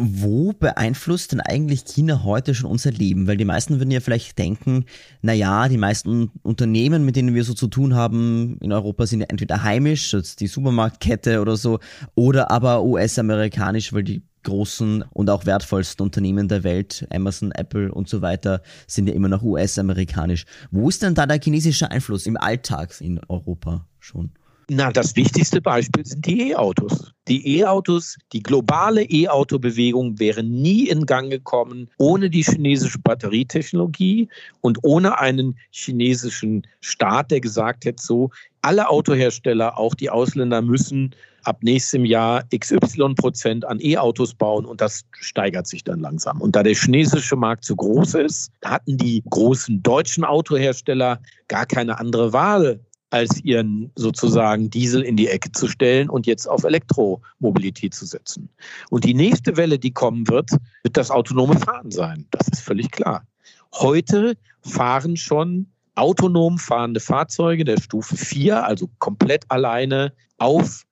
Wo 0.00 0.52
beeinflusst 0.52 1.32
denn 1.32 1.40
eigentlich 1.40 1.84
China 1.84 2.24
heute 2.24 2.54
schon 2.54 2.70
unser 2.70 2.90
Leben? 2.90 3.26
Weil 3.26 3.36
die 3.36 3.44
meisten 3.44 3.78
würden 3.78 3.90
ja 3.90 4.00
vielleicht 4.00 4.38
denken, 4.38 4.84
na 5.22 5.32
ja, 5.32 5.68
die 5.68 5.78
meisten 5.78 6.30
Unternehmen, 6.42 7.04
mit 7.04 7.16
denen 7.16 7.34
wir 7.34 7.44
so 7.44 7.54
zu 7.54 7.68
tun 7.68 7.94
haben 7.94 8.58
in 8.60 8.72
Europa, 8.72 9.06
sind 9.06 9.20
ja 9.20 9.26
entweder 9.28 9.62
heimisch, 9.62 10.16
die 10.38 10.46
Supermarktkette 10.46 11.40
oder 11.40 11.56
so, 11.56 11.78
oder 12.14 12.50
aber 12.50 12.82
US-amerikanisch, 12.82 13.92
weil 13.92 14.04
die 14.04 14.22
großen 14.44 15.02
und 15.12 15.30
auch 15.30 15.46
wertvollsten 15.46 16.04
Unternehmen 16.04 16.48
der 16.48 16.64
Welt, 16.64 17.06
Amazon, 17.10 17.50
Apple 17.52 17.92
und 17.92 18.08
so 18.08 18.22
weiter, 18.22 18.62
sind 18.86 19.08
ja 19.08 19.14
immer 19.14 19.28
noch 19.28 19.42
US-amerikanisch. 19.42 20.44
Wo 20.70 20.88
ist 20.88 21.02
denn 21.02 21.14
da 21.14 21.26
der 21.26 21.40
chinesische 21.40 21.90
Einfluss 21.90 22.26
im 22.26 22.36
Alltag 22.36 23.00
in 23.00 23.20
Europa 23.28 23.86
schon? 23.98 24.32
Na, 24.70 24.90
das 24.90 25.14
wichtigste 25.14 25.60
Beispiel 25.60 26.06
sind 26.06 26.24
die 26.24 26.50
E-Autos. 26.50 27.12
Die 27.28 27.58
E-Autos, 27.58 28.16
die 28.32 28.42
globale 28.42 29.02
E-Auto-Bewegung 29.02 30.18
wäre 30.18 30.42
nie 30.42 30.88
in 30.88 31.04
Gang 31.06 31.30
gekommen 31.30 31.90
ohne 31.98 32.30
die 32.30 32.42
chinesische 32.42 32.98
Batterietechnologie 32.98 34.28
und 34.62 34.78
ohne 34.82 35.18
einen 35.18 35.58
chinesischen 35.70 36.66
Staat, 36.80 37.30
der 37.30 37.40
gesagt 37.40 37.84
hätte, 37.84 38.02
so, 38.02 38.30
alle 38.62 38.88
Autohersteller, 38.88 39.78
auch 39.78 39.94
die 39.94 40.08
Ausländer, 40.08 40.62
müssen 40.62 41.14
ab 41.42 41.58
nächstem 41.62 42.06
Jahr 42.06 42.44
XY 42.56 43.14
Prozent 43.14 43.64
an 43.66 43.78
E-Autos 43.80 44.34
bauen 44.34 44.64
und 44.64 44.80
das 44.80 45.04
steigert 45.12 45.66
sich 45.66 45.84
dann 45.84 46.00
langsam. 46.00 46.40
Und 46.40 46.56
da 46.56 46.62
der 46.62 46.74
chinesische 46.74 47.36
Markt 47.36 47.64
zu 47.64 47.76
groß 47.76 48.14
ist, 48.14 48.50
hatten 48.64 48.96
die 48.96 49.22
großen 49.28 49.82
deutschen 49.82 50.24
Autohersteller 50.24 51.20
gar 51.48 51.66
keine 51.66 51.98
andere 51.98 52.32
Wahl, 52.32 52.80
als 53.14 53.44
ihren 53.44 53.92
sozusagen 53.94 54.70
Diesel 54.70 55.02
in 55.02 55.16
die 55.16 55.28
Ecke 55.28 55.52
zu 55.52 55.68
stellen 55.68 56.10
und 56.10 56.26
jetzt 56.26 56.48
auf 56.48 56.64
Elektromobilität 56.64 57.94
zu 57.94 58.06
setzen. 58.06 58.48
Und 58.90 59.04
die 59.04 59.14
nächste 59.14 59.56
Welle, 59.56 59.78
die 59.78 59.92
kommen 59.92 60.26
wird, 60.26 60.50
wird 60.82 60.96
das 60.96 61.12
autonome 61.12 61.56
Fahren 61.60 61.92
sein. 61.92 62.26
Das 62.32 62.48
ist 62.48 62.60
völlig 62.60 62.90
klar. 62.90 63.24
Heute 63.72 64.36
fahren 64.62 65.16
schon 65.16 65.66
autonom 65.94 66.58
fahrende 66.58 66.98
Fahrzeuge 66.98 67.64
der 67.64 67.80
Stufe 67.80 68.16
4, 68.16 68.64
also 68.64 68.90
komplett 68.98 69.44
alleine 69.48 70.12
auf 70.38 70.82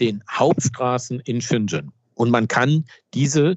den 0.00 0.22
Hauptstraßen 0.30 1.20
in 1.20 1.40
Shenzhen. 1.40 1.92
Und 2.12 2.30
man 2.30 2.46
kann 2.46 2.84
diese 3.14 3.56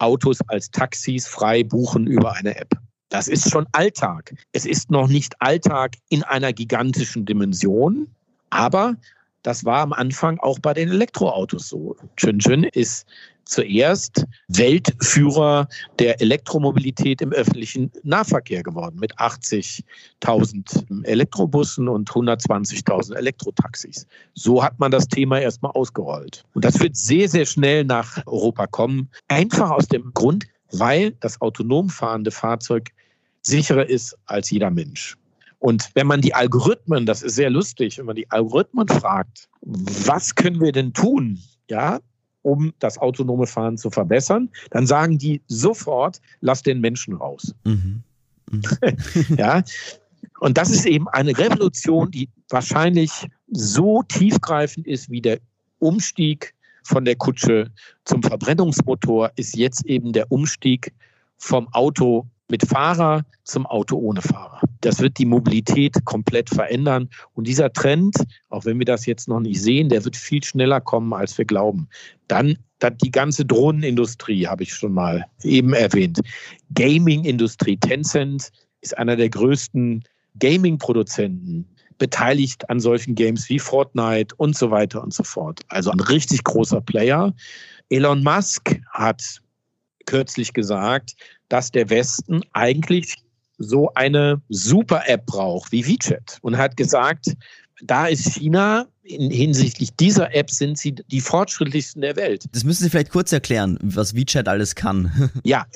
Autos 0.00 0.38
als 0.48 0.70
Taxis 0.70 1.26
frei 1.26 1.64
buchen 1.64 2.06
über 2.06 2.34
eine 2.34 2.56
App. 2.60 2.83
Das 3.08 3.28
ist 3.28 3.50
schon 3.50 3.66
Alltag. 3.72 4.34
Es 4.52 4.66
ist 4.66 4.90
noch 4.90 5.08
nicht 5.08 5.34
Alltag 5.40 5.96
in 6.08 6.22
einer 6.24 6.52
gigantischen 6.52 7.24
Dimension, 7.26 8.08
aber 8.50 8.96
das 9.42 9.64
war 9.64 9.80
am 9.80 9.92
Anfang 9.92 10.38
auch 10.40 10.58
bei 10.58 10.72
den 10.72 10.88
Elektroautos 10.88 11.68
so. 11.68 11.96
Shenzhen 12.16 12.64
ist 12.64 13.06
zuerst 13.44 14.24
Weltführer 14.48 15.68
der 15.98 16.20
Elektromobilität 16.20 17.20
im 17.20 17.32
öffentlichen 17.32 17.92
Nahverkehr 18.02 18.62
geworden 18.62 18.96
mit 18.98 19.14
80.000 19.18 21.04
Elektrobussen 21.04 21.88
und 21.88 22.10
120.000 22.10 23.16
Elektrotaxis. 23.16 24.06
So 24.34 24.62
hat 24.62 24.78
man 24.78 24.90
das 24.90 25.08
Thema 25.08 25.40
erstmal 25.40 25.72
ausgerollt. 25.72 26.44
Und 26.54 26.64
das 26.64 26.80
wird 26.80 26.96
sehr, 26.96 27.28
sehr 27.28 27.44
schnell 27.44 27.84
nach 27.84 28.26
Europa 28.26 28.66
kommen. 28.66 29.10
Einfach 29.28 29.70
aus 29.70 29.88
dem 29.88 30.12
Grund, 30.14 30.46
weil 30.78 31.12
das 31.20 31.40
autonom 31.40 31.88
fahrende 31.88 32.30
Fahrzeug 32.30 32.90
sicherer 33.42 33.88
ist 33.88 34.16
als 34.26 34.50
jeder 34.50 34.70
Mensch. 34.70 35.16
Und 35.58 35.90
wenn 35.94 36.06
man 36.06 36.20
die 36.20 36.34
Algorithmen, 36.34 37.06
das 37.06 37.22
ist 37.22 37.36
sehr 37.36 37.50
lustig, 37.50 37.98
wenn 37.98 38.06
man 38.06 38.16
die 38.16 38.30
Algorithmen 38.30 38.86
fragt, 38.86 39.48
was 39.62 40.34
können 40.34 40.60
wir 40.60 40.72
denn 40.72 40.92
tun, 40.92 41.38
ja, 41.70 42.00
um 42.42 42.74
das 42.78 42.98
autonome 42.98 43.46
Fahren 43.46 43.78
zu 43.78 43.90
verbessern, 43.90 44.50
dann 44.70 44.86
sagen 44.86 45.16
die 45.16 45.40
sofort, 45.46 46.20
lass 46.40 46.62
den 46.62 46.80
Menschen 46.80 47.14
raus. 47.14 47.54
Mhm. 47.64 48.02
Mhm. 48.50 48.62
ja. 49.38 49.62
Und 50.40 50.58
das 50.58 50.70
ist 50.70 50.84
eben 50.84 51.08
eine 51.08 51.36
Revolution, 51.36 52.10
die 52.10 52.28
wahrscheinlich 52.50 53.26
so 53.50 54.02
tiefgreifend 54.02 54.86
ist 54.86 55.10
wie 55.10 55.22
der 55.22 55.38
Umstieg 55.78 56.53
von 56.84 57.04
der 57.04 57.16
Kutsche 57.16 57.70
zum 58.04 58.22
Verbrennungsmotor, 58.22 59.32
ist 59.36 59.56
jetzt 59.56 59.84
eben 59.86 60.12
der 60.12 60.30
Umstieg 60.30 60.92
vom 61.38 61.68
Auto 61.72 62.26
mit 62.48 62.66
Fahrer 62.66 63.24
zum 63.44 63.66
Auto 63.66 63.96
ohne 63.96 64.20
Fahrer. 64.20 64.60
Das 64.82 65.00
wird 65.00 65.18
die 65.18 65.24
Mobilität 65.24 66.04
komplett 66.04 66.50
verändern. 66.50 67.08
Und 67.32 67.46
dieser 67.46 67.72
Trend, 67.72 68.16
auch 68.50 68.64
wenn 68.64 68.78
wir 68.78 68.84
das 68.84 69.06
jetzt 69.06 69.28
noch 69.28 69.40
nicht 69.40 69.60
sehen, 69.60 69.88
der 69.88 70.04
wird 70.04 70.16
viel 70.16 70.44
schneller 70.44 70.80
kommen, 70.80 71.12
als 71.12 71.36
wir 71.38 71.46
glauben. 71.46 71.88
Dann, 72.28 72.56
die 73.02 73.10
ganze 73.10 73.46
Drohnenindustrie, 73.46 74.46
habe 74.46 74.62
ich 74.62 74.74
schon 74.74 74.92
mal 74.92 75.24
eben 75.42 75.72
erwähnt. 75.72 76.20
Gaming-Industrie. 76.74 77.78
Tencent 77.78 78.50
ist 78.82 78.96
einer 78.98 79.16
der 79.16 79.30
größten 79.30 80.04
Gaming-Produzenten 80.38 81.73
beteiligt 81.98 82.68
an 82.70 82.80
solchen 82.80 83.14
Games 83.14 83.48
wie 83.48 83.58
Fortnite 83.58 84.34
und 84.36 84.56
so 84.56 84.70
weiter 84.70 85.02
und 85.02 85.14
so 85.14 85.22
fort. 85.22 85.60
Also 85.68 85.90
ein 85.90 86.00
richtig 86.00 86.44
großer 86.44 86.80
Player. 86.80 87.32
Elon 87.88 88.22
Musk 88.22 88.80
hat 88.90 89.40
kürzlich 90.06 90.52
gesagt, 90.52 91.14
dass 91.48 91.70
der 91.70 91.90
Westen 91.90 92.42
eigentlich 92.52 93.16
so 93.58 93.92
eine 93.94 94.42
Super-App 94.48 95.26
braucht 95.26 95.72
wie 95.72 95.86
WeChat 95.86 96.38
und 96.42 96.58
hat 96.58 96.76
gesagt, 96.76 97.36
da 97.82 98.06
ist 98.06 98.34
China 98.34 98.86
in, 99.02 99.30
hinsichtlich 99.30 99.94
dieser 99.94 100.34
App 100.34 100.50
sind 100.50 100.78
sie 100.78 100.92
die 100.92 101.20
fortschrittlichsten 101.20 102.02
der 102.02 102.16
Welt. 102.16 102.44
Das 102.52 102.64
müssen 102.64 102.84
Sie 102.84 102.90
vielleicht 102.90 103.10
kurz 103.10 103.32
erklären, 103.32 103.78
was 103.82 104.14
WeChat 104.14 104.48
alles 104.48 104.74
kann. 104.74 105.30
ja, 105.44 105.66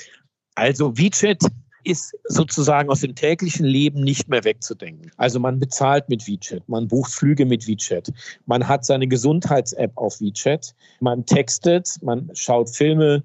also 0.54 0.96
WeChat 0.96 1.42
ist 1.88 2.14
sozusagen 2.24 2.90
aus 2.90 3.00
dem 3.00 3.14
täglichen 3.14 3.64
Leben 3.64 4.02
nicht 4.02 4.28
mehr 4.28 4.44
wegzudenken. 4.44 5.10
Also 5.16 5.40
man 5.40 5.58
bezahlt 5.58 6.08
mit 6.08 6.26
WeChat, 6.26 6.68
man 6.68 6.86
bucht 6.86 7.10
Flüge 7.10 7.46
mit 7.46 7.66
WeChat, 7.66 8.12
man 8.46 8.68
hat 8.68 8.84
seine 8.84 9.08
Gesundheits-App 9.08 9.92
auf 9.96 10.20
WeChat, 10.20 10.74
man 11.00 11.24
textet, 11.24 11.96
man 12.02 12.30
schaut 12.34 12.68
Filme, 12.68 13.22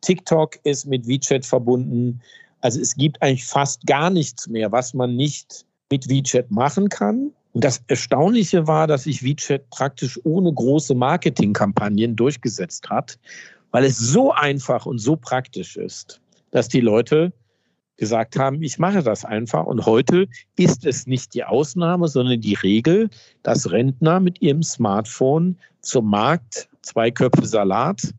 TikTok 0.00 0.58
ist 0.62 0.86
mit 0.86 1.06
WeChat 1.06 1.44
verbunden. 1.44 2.20
Also 2.60 2.80
es 2.80 2.94
gibt 2.94 3.20
eigentlich 3.22 3.44
fast 3.44 3.84
gar 3.86 4.10
nichts 4.10 4.48
mehr, 4.48 4.70
was 4.70 4.94
man 4.94 5.16
nicht 5.16 5.64
mit 5.90 6.08
WeChat 6.08 6.50
machen 6.50 6.88
kann. 6.88 7.32
Und 7.52 7.64
das 7.64 7.82
Erstaunliche 7.88 8.66
war, 8.66 8.86
dass 8.86 9.04
sich 9.04 9.22
WeChat 9.22 9.68
praktisch 9.70 10.20
ohne 10.24 10.52
große 10.52 10.94
Marketingkampagnen 10.94 12.14
durchgesetzt 12.14 12.88
hat, 12.88 13.18
weil 13.70 13.84
es 13.84 13.98
so 13.98 14.30
einfach 14.32 14.86
und 14.86 14.98
so 14.98 15.16
praktisch 15.16 15.76
ist, 15.76 16.20
dass 16.50 16.68
die 16.68 16.80
Leute 16.80 17.32
gesagt 17.96 18.38
haben, 18.38 18.62
ich 18.62 18.78
mache 18.78 19.02
das 19.02 19.24
einfach. 19.24 19.66
Und 19.66 19.86
heute 19.86 20.28
ist 20.56 20.84
es 20.84 21.06
nicht 21.06 21.34
die 21.34 21.44
Ausnahme, 21.44 22.08
sondern 22.08 22.40
die 22.40 22.54
Regel, 22.54 23.08
dass 23.42 23.70
Rentner 23.70 24.20
mit 24.20 24.42
ihrem 24.42 24.62
Smartphone 24.62 25.58
zum 25.80 26.10
Markt 26.10 26.68
zwei 26.82 27.10
Köpfe 27.10 27.46
Salat 27.46 28.12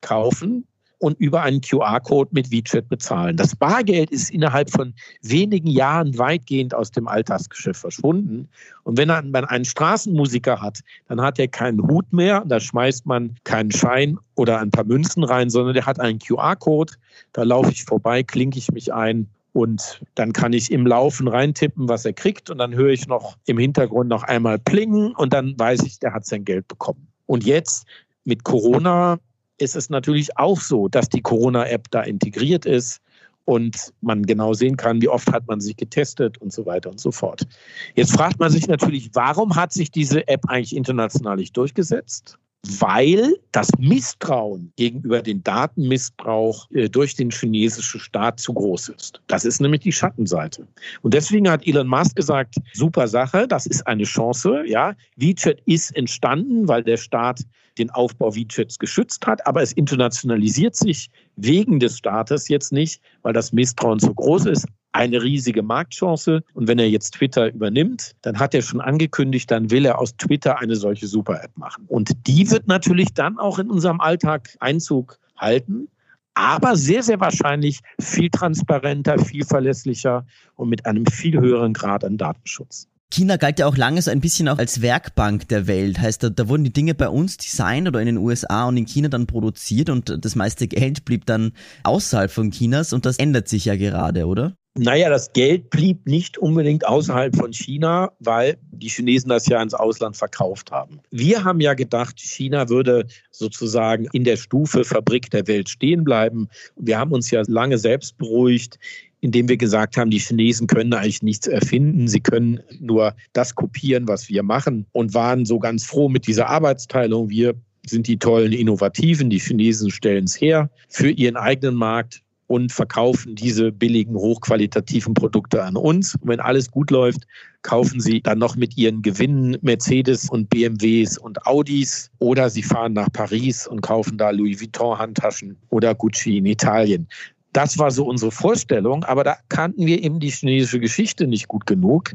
kaufen 0.00 0.66
und 1.04 1.20
über 1.20 1.42
einen 1.42 1.60
QR-Code 1.60 2.30
mit 2.32 2.50
WeChat 2.50 2.88
bezahlen. 2.88 3.36
Das 3.36 3.54
Bargeld 3.54 4.10
ist 4.10 4.30
innerhalb 4.30 4.70
von 4.70 4.94
wenigen 5.20 5.68
Jahren 5.68 6.16
weitgehend 6.16 6.72
aus 6.72 6.90
dem 6.92 7.08
Alltagsgeschäft 7.08 7.78
verschwunden. 7.78 8.48
Und 8.84 8.96
wenn 8.96 9.08
man 9.08 9.44
einen 9.44 9.66
Straßenmusiker 9.66 10.62
hat, 10.62 10.80
dann 11.08 11.20
hat 11.20 11.38
er 11.38 11.48
keinen 11.48 11.86
Hut 11.86 12.10
mehr, 12.10 12.42
da 12.46 12.58
schmeißt 12.58 13.04
man 13.04 13.36
keinen 13.44 13.70
Schein 13.70 14.18
oder 14.34 14.60
ein 14.60 14.70
paar 14.70 14.84
Münzen 14.84 15.24
rein, 15.24 15.50
sondern 15.50 15.74
der 15.74 15.84
hat 15.84 16.00
einen 16.00 16.18
QR-Code. 16.18 16.94
Da 17.34 17.42
laufe 17.42 17.70
ich 17.70 17.84
vorbei, 17.84 18.22
klinke 18.22 18.56
ich 18.56 18.72
mich 18.72 18.94
ein 18.94 19.28
und 19.52 20.00
dann 20.14 20.32
kann 20.32 20.54
ich 20.54 20.72
im 20.72 20.86
Laufen 20.86 21.28
reintippen, 21.28 21.86
was 21.86 22.06
er 22.06 22.14
kriegt. 22.14 22.48
Und 22.48 22.56
dann 22.56 22.74
höre 22.74 22.92
ich 22.92 23.06
noch 23.08 23.36
im 23.44 23.58
Hintergrund 23.58 24.08
noch 24.08 24.22
einmal 24.22 24.58
plingen 24.58 25.14
und 25.14 25.34
dann 25.34 25.54
weiß 25.58 25.82
ich, 25.82 25.98
der 25.98 26.14
hat 26.14 26.24
sein 26.24 26.46
Geld 26.46 26.66
bekommen. 26.66 27.06
Und 27.26 27.44
jetzt 27.44 27.84
mit 28.24 28.42
Corona 28.42 29.18
ist 29.58 29.76
es 29.76 29.90
natürlich 29.90 30.36
auch 30.36 30.60
so, 30.60 30.88
dass 30.88 31.08
die 31.08 31.22
Corona-App 31.22 31.90
da 31.90 32.02
integriert 32.02 32.66
ist 32.66 33.00
und 33.44 33.92
man 34.00 34.24
genau 34.24 34.54
sehen 34.54 34.76
kann, 34.76 35.02
wie 35.02 35.08
oft 35.08 35.30
hat 35.30 35.46
man 35.46 35.60
sich 35.60 35.76
getestet 35.76 36.38
und 36.38 36.52
so 36.52 36.66
weiter 36.66 36.90
und 36.90 37.00
so 37.00 37.12
fort. 37.12 37.46
Jetzt 37.94 38.12
fragt 38.12 38.40
man 38.40 38.50
sich 38.50 38.66
natürlich, 38.66 39.10
warum 39.12 39.54
hat 39.54 39.72
sich 39.72 39.90
diese 39.90 40.26
App 40.28 40.42
eigentlich 40.48 40.74
international 40.74 41.36
nicht 41.36 41.56
durchgesetzt? 41.56 42.38
weil 42.80 43.36
das 43.52 43.68
Misstrauen 43.78 44.72
gegenüber 44.76 45.22
den 45.22 45.42
Datenmissbrauch 45.42 46.70
äh, 46.70 46.88
durch 46.88 47.14
den 47.14 47.30
chinesischen 47.30 48.00
Staat 48.00 48.40
zu 48.40 48.54
groß 48.54 48.88
ist. 48.90 49.20
Das 49.26 49.44
ist 49.44 49.60
nämlich 49.60 49.82
die 49.82 49.92
Schattenseite. 49.92 50.66
Und 51.02 51.14
deswegen 51.14 51.48
hat 51.48 51.66
Elon 51.66 51.86
Musk 51.86 52.16
gesagt, 52.16 52.56
super 52.72 53.06
Sache, 53.06 53.46
das 53.46 53.66
ist 53.66 53.86
eine 53.86 54.04
Chance. 54.04 54.64
Ja, 54.66 54.94
WeChat 55.16 55.60
ist 55.66 55.94
entstanden, 55.96 56.66
weil 56.66 56.82
der 56.82 56.96
Staat 56.96 57.42
den 57.78 57.90
Aufbau 57.90 58.34
WeChats 58.34 58.78
geschützt 58.78 59.26
hat, 59.26 59.46
aber 59.46 59.62
es 59.62 59.72
internationalisiert 59.72 60.76
sich 60.76 61.10
wegen 61.36 61.80
des 61.80 61.98
Staates 61.98 62.48
jetzt 62.48 62.72
nicht, 62.72 63.02
weil 63.22 63.32
das 63.32 63.52
Misstrauen 63.52 63.98
zu 63.98 64.14
groß 64.14 64.46
ist 64.46 64.66
eine 64.92 65.20
riesige 65.20 65.62
Marktchance. 65.62 66.44
Und 66.54 66.68
wenn 66.68 66.78
er 66.78 66.88
jetzt 66.88 67.14
Twitter 67.14 67.52
übernimmt, 67.52 68.12
dann 68.22 68.38
hat 68.38 68.54
er 68.54 68.62
schon 68.62 68.80
angekündigt, 68.80 69.50
dann 69.50 69.70
will 69.70 69.84
er 69.86 69.98
aus 69.98 70.16
Twitter 70.16 70.60
eine 70.60 70.76
solche 70.76 71.08
Super-App 71.08 71.56
machen. 71.56 71.84
Und 71.88 72.12
die 72.28 72.48
wird 72.50 72.68
natürlich 72.68 73.12
dann 73.12 73.36
auch 73.38 73.58
in 73.58 73.70
unserem 73.70 74.00
Alltag 74.00 74.56
Einzug 74.60 75.18
halten 75.36 75.88
aber 76.34 76.76
sehr, 76.76 77.02
sehr 77.02 77.20
wahrscheinlich 77.20 77.80
viel 78.00 78.28
transparenter, 78.28 79.18
viel 79.18 79.44
verlässlicher 79.44 80.26
und 80.56 80.68
mit 80.68 80.84
einem 80.84 81.06
viel 81.06 81.40
höheren 81.40 81.72
Grad 81.72 82.04
an 82.04 82.18
Datenschutz. 82.18 82.88
China 83.12 83.36
galt 83.36 83.58
ja 83.58 83.66
auch 83.66 83.76
lange 83.76 84.02
so 84.02 84.10
ein 84.10 84.20
bisschen 84.20 84.48
auch 84.48 84.58
als 84.58 84.82
Werkbank 84.82 85.48
der 85.48 85.66
Welt. 85.66 86.00
Heißt, 86.00 86.22
da, 86.22 86.30
da 86.30 86.48
wurden 86.48 86.64
die 86.64 86.72
Dinge 86.72 86.94
bei 86.94 87.08
uns 87.08 87.36
designt 87.36 87.86
oder 87.86 88.00
in 88.00 88.06
den 88.06 88.18
USA 88.18 88.66
und 88.66 88.76
in 88.76 88.86
China 88.86 89.08
dann 89.08 89.26
produziert 89.26 89.88
und 89.88 90.24
das 90.24 90.34
meiste 90.34 90.66
Geld 90.66 91.04
blieb 91.04 91.26
dann 91.26 91.52
außerhalb 91.84 92.30
von 92.30 92.50
Chinas 92.50 92.92
und 92.92 93.06
das 93.06 93.18
ändert 93.18 93.48
sich 93.48 93.66
ja 93.66 93.76
gerade, 93.76 94.26
oder? 94.26 94.54
Naja, 94.76 95.08
das 95.08 95.32
Geld 95.32 95.70
blieb 95.70 96.04
nicht 96.04 96.36
unbedingt 96.36 96.84
außerhalb 96.84 97.36
von 97.36 97.52
China, 97.52 98.10
weil 98.18 98.56
die 98.72 98.88
Chinesen 98.88 99.28
das 99.28 99.46
ja 99.46 99.62
ins 99.62 99.72
Ausland 99.72 100.16
verkauft 100.16 100.72
haben. 100.72 100.98
Wir 101.12 101.44
haben 101.44 101.60
ja 101.60 101.74
gedacht, 101.74 102.18
China 102.18 102.68
würde 102.68 103.06
sozusagen 103.30 104.08
in 104.12 104.24
der 104.24 104.36
Stufe 104.36 104.82
Fabrik 104.82 105.30
der 105.30 105.46
Welt 105.46 105.68
stehen 105.68 106.02
bleiben. 106.02 106.48
Wir 106.74 106.98
haben 106.98 107.12
uns 107.12 107.30
ja 107.30 107.42
lange 107.46 107.78
selbst 107.78 108.18
beruhigt, 108.18 108.80
indem 109.24 109.48
wir 109.48 109.56
gesagt 109.56 109.96
haben, 109.96 110.10
die 110.10 110.18
Chinesen 110.18 110.66
können 110.66 110.92
eigentlich 110.92 111.22
nichts 111.22 111.46
erfinden, 111.46 112.08
sie 112.08 112.20
können 112.20 112.60
nur 112.78 113.14
das 113.32 113.54
kopieren, 113.54 114.06
was 114.06 114.28
wir 114.28 114.42
machen 114.42 114.84
und 114.92 115.14
waren 115.14 115.46
so 115.46 115.58
ganz 115.58 115.84
froh 115.84 116.10
mit 116.10 116.26
dieser 116.26 116.48
Arbeitsteilung. 116.50 117.30
Wir 117.30 117.54
sind 117.86 118.06
die 118.06 118.18
tollen 118.18 118.52
Innovativen, 118.52 119.30
die 119.30 119.38
Chinesen 119.38 119.90
stellen 119.90 120.24
es 120.24 120.38
her 120.38 120.68
für 120.90 121.08
ihren 121.08 121.36
eigenen 121.36 121.74
Markt 121.74 122.20
und 122.48 122.70
verkaufen 122.70 123.34
diese 123.34 123.72
billigen, 123.72 124.14
hochqualitativen 124.14 125.14
Produkte 125.14 125.64
an 125.64 125.76
uns. 125.76 126.14
Und 126.16 126.28
wenn 126.28 126.40
alles 126.40 126.70
gut 126.70 126.90
läuft, 126.90 127.26
kaufen 127.62 128.00
sie 128.00 128.20
dann 128.20 128.38
noch 128.38 128.56
mit 128.56 128.76
ihren 128.76 129.00
Gewinnen 129.00 129.56
Mercedes 129.62 130.28
und 130.28 130.50
BMWs 130.50 131.16
und 131.16 131.46
Audis 131.46 132.10
oder 132.18 132.50
sie 132.50 132.62
fahren 132.62 132.92
nach 132.92 133.10
Paris 133.10 133.66
und 133.66 133.80
kaufen 133.80 134.18
da 134.18 134.30
Louis 134.30 134.60
Vuitton 134.60 134.98
Handtaschen 134.98 135.56
oder 135.70 135.94
Gucci 135.94 136.36
in 136.36 136.44
Italien. 136.46 137.08
Das 137.54 137.78
war 137.78 137.92
so 137.92 138.04
unsere 138.04 138.32
Vorstellung, 138.32 139.04
aber 139.04 139.22
da 139.22 139.36
kannten 139.48 139.86
wir 139.86 140.02
eben 140.02 140.18
die 140.18 140.30
chinesische 140.30 140.80
Geschichte 140.80 141.28
nicht 141.28 141.46
gut 141.46 141.66
genug. 141.66 142.12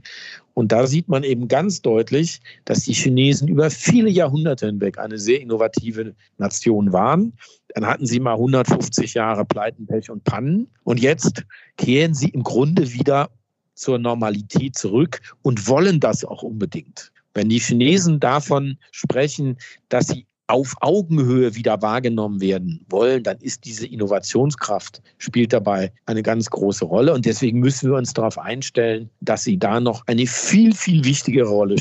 Und 0.54 0.74
da 0.74 0.86
sieht 0.86 1.08
man 1.08 1.24
eben 1.24 1.48
ganz 1.48 1.82
deutlich, 1.82 2.42
dass 2.66 2.84
die 2.84 2.92
Chinesen 2.94 3.48
über 3.48 3.70
viele 3.70 4.10
Jahrhunderte 4.10 4.66
hinweg 4.66 5.00
eine 5.00 5.18
sehr 5.18 5.40
innovative 5.40 6.14
Nation 6.38 6.92
waren. 6.92 7.32
Dann 7.70 7.88
hatten 7.88 8.06
sie 8.06 8.20
mal 8.20 8.34
150 8.34 9.14
Jahre 9.14 9.46
Pleiten, 9.46 9.88
Pech 9.88 10.10
und 10.10 10.26
Pannen. 10.26 10.68
Und 10.84 11.00
jetzt 11.00 11.46
kehren 11.78 12.14
sie 12.14 12.30
im 12.30 12.44
Grunde 12.44 12.92
wieder 12.92 13.30
zur 13.76 13.98
Normalität 13.98 14.78
zurück 14.78 15.22
und 15.42 15.70
wollen 15.70 16.02
das 16.02 16.26
auch 16.26 16.44
unbedingt. 16.44 17.14
Wenn 17.34 17.48
die 17.48 17.60
Chinesen 17.60 18.20
davon 18.20 18.78
sprechen, 18.92 19.58
dass 19.88 20.08
sie 20.08 20.26
auf 20.50 20.76
Augenhöhe 20.82 21.54
wieder 21.54 21.80
wahrgenommen 21.84 22.42
werden 22.42 22.84
wollen, 22.90 23.22
dann 23.22 23.38
ist 23.38 23.66
diese 23.66 23.86
Innovationskraft, 23.86 25.00
spielt 25.20 25.54
dabei 25.54 25.94
eine 26.08 26.24
ganz 26.24 26.50
große 26.50 26.86
Rolle. 26.86 27.14
Und 27.14 27.28
deswegen 27.28 27.60
müssen 27.60 27.92
wir 27.92 27.98
uns 27.98 28.14
darauf 28.14 28.40
einstellen, 28.40 29.12
dass 29.22 29.44
sie 29.44 29.60
da 29.60 29.80
noch 29.80 30.08
eine 30.08 30.26
viel, 30.26 30.74
viel 30.74 31.06
wichtigere 31.06 31.50
Rolle 31.50 31.76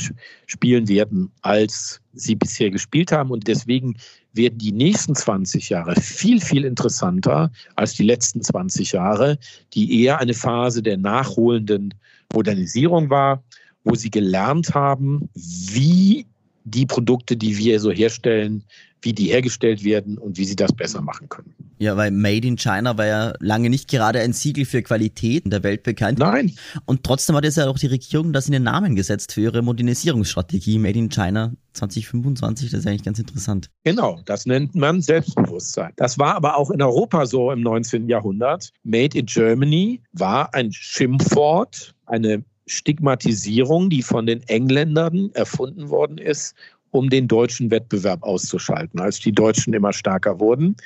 spielen 0.46 0.86
werden, 0.86 1.32
als 1.40 2.02
sie 2.12 2.34
bisher 2.34 2.70
gespielt 2.70 3.10
haben. 3.10 3.30
Und 3.30 3.48
deswegen 3.48 3.96
werden 4.34 4.58
die 4.58 4.72
nächsten 4.72 5.14
20 5.14 5.70
Jahre 5.70 5.98
viel, 5.98 6.38
viel 6.38 6.66
interessanter 6.66 7.50
als 7.74 7.94
die 7.94 8.04
letzten 8.04 8.42
20 8.42 8.92
Jahre, 8.92 9.38
die 9.72 10.02
eher 10.02 10.18
eine 10.18 10.34
Phase 10.34 10.82
der 10.82 10.98
nachholenden 10.98 11.94
Modernisierung 12.34 13.08
war, 13.08 13.42
wo 13.84 13.94
sie 13.94 14.10
gelernt 14.10 14.74
haben, 14.74 15.30
wie 15.34 16.26
die 16.70 16.86
Produkte, 16.86 17.36
die 17.36 17.56
wir 17.58 17.80
so 17.80 17.90
herstellen, 17.90 18.64
wie 19.02 19.12
die 19.12 19.26
hergestellt 19.26 19.84
werden 19.84 20.18
und 20.18 20.38
wie 20.38 20.44
sie 20.44 20.56
das 20.56 20.72
besser 20.72 21.00
machen 21.00 21.28
können. 21.28 21.54
Ja, 21.78 21.96
weil 21.96 22.10
Made 22.10 22.46
in 22.46 22.56
China 22.56 22.98
war 22.98 23.06
ja 23.06 23.32
lange 23.38 23.70
nicht 23.70 23.88
gerade 23.88 24.18
ein 24.20 24.32
Siegel 24.32 24.64
für 24.64 24.82
Qualität 24.82 25.44
in 25.44 25.50
der 25.50 25.62
Welt 25.62 25.84
bekannt. 25.84 26.18
Nein. 26.18 26.52
Und 26.86 27.04
trotzdem 27.04 27.36
hat 27.36 27.44
jetzt 27.44 27.56
ja 27.56 27.68
auch 27.68 27.78
die 27.78 27.86
Regierung 27.86 28.32
das 28.32 28.46
in 28.46 28.52
den 28.52 28.64
Namen 28.64 28.96
gesetzt 28.96 29.32
für 29.32 29.42
ihre 29.42 29.62
Modernisierungsstrategie 29.62 30.80
Made 30.80 30.98
in 30.98 31.08
China 31.08 31.52
2025. 31.74 32.70
Das 32.70 32.80
ist 32.80 32.86
eigentlich 32.86 33.04
ganz 33.04 33.20
interessant. 33.20 33.70
Genau, 33.84 34.20
das 34.24 34.46
nennt 34.46 34.74
man 34.74 35.00
Selbstbewusstsein. 35.00 35.92
Das 35.94 36.18
war 36.18 36.34
aber 36.34 36.56
auch 36.56 36.70
in 36.70 36.82
Europa 36.82 37.26
so 37.26 37.52
im 37.52 37.60
19. 37.60 38.08
Jahrhundert. 38.08 38.70
Made 38.82 39.16
in 39.16 39.26
Germany 39.26 40.02
war 40.12 40.52
ein 40.54 40.72
Schimpfwort, 40.72 41.94
eine 42.06 42.42
Stigmatisierung, 42.68 43.90
die 43.90 44.02
von 44.02 44.26
den 44.26 44.42
Engländern 44.48 45.30
erfunden 45.34 45.88
worden 45.88 46.18
ist, 46.18 46.54
um 46.90 47.10
den 47.10 47.28
deutschen 47.28 47.70
Wettbewerb 47.70 48.22
auszuschalten, 48.22 49.00
als 49.00 49.20
die 49.20 49.32
Deutschen 49.32 49.74
immer 49.74 49.92
stärker 49.92 50.40
wurden. 50.40 50.76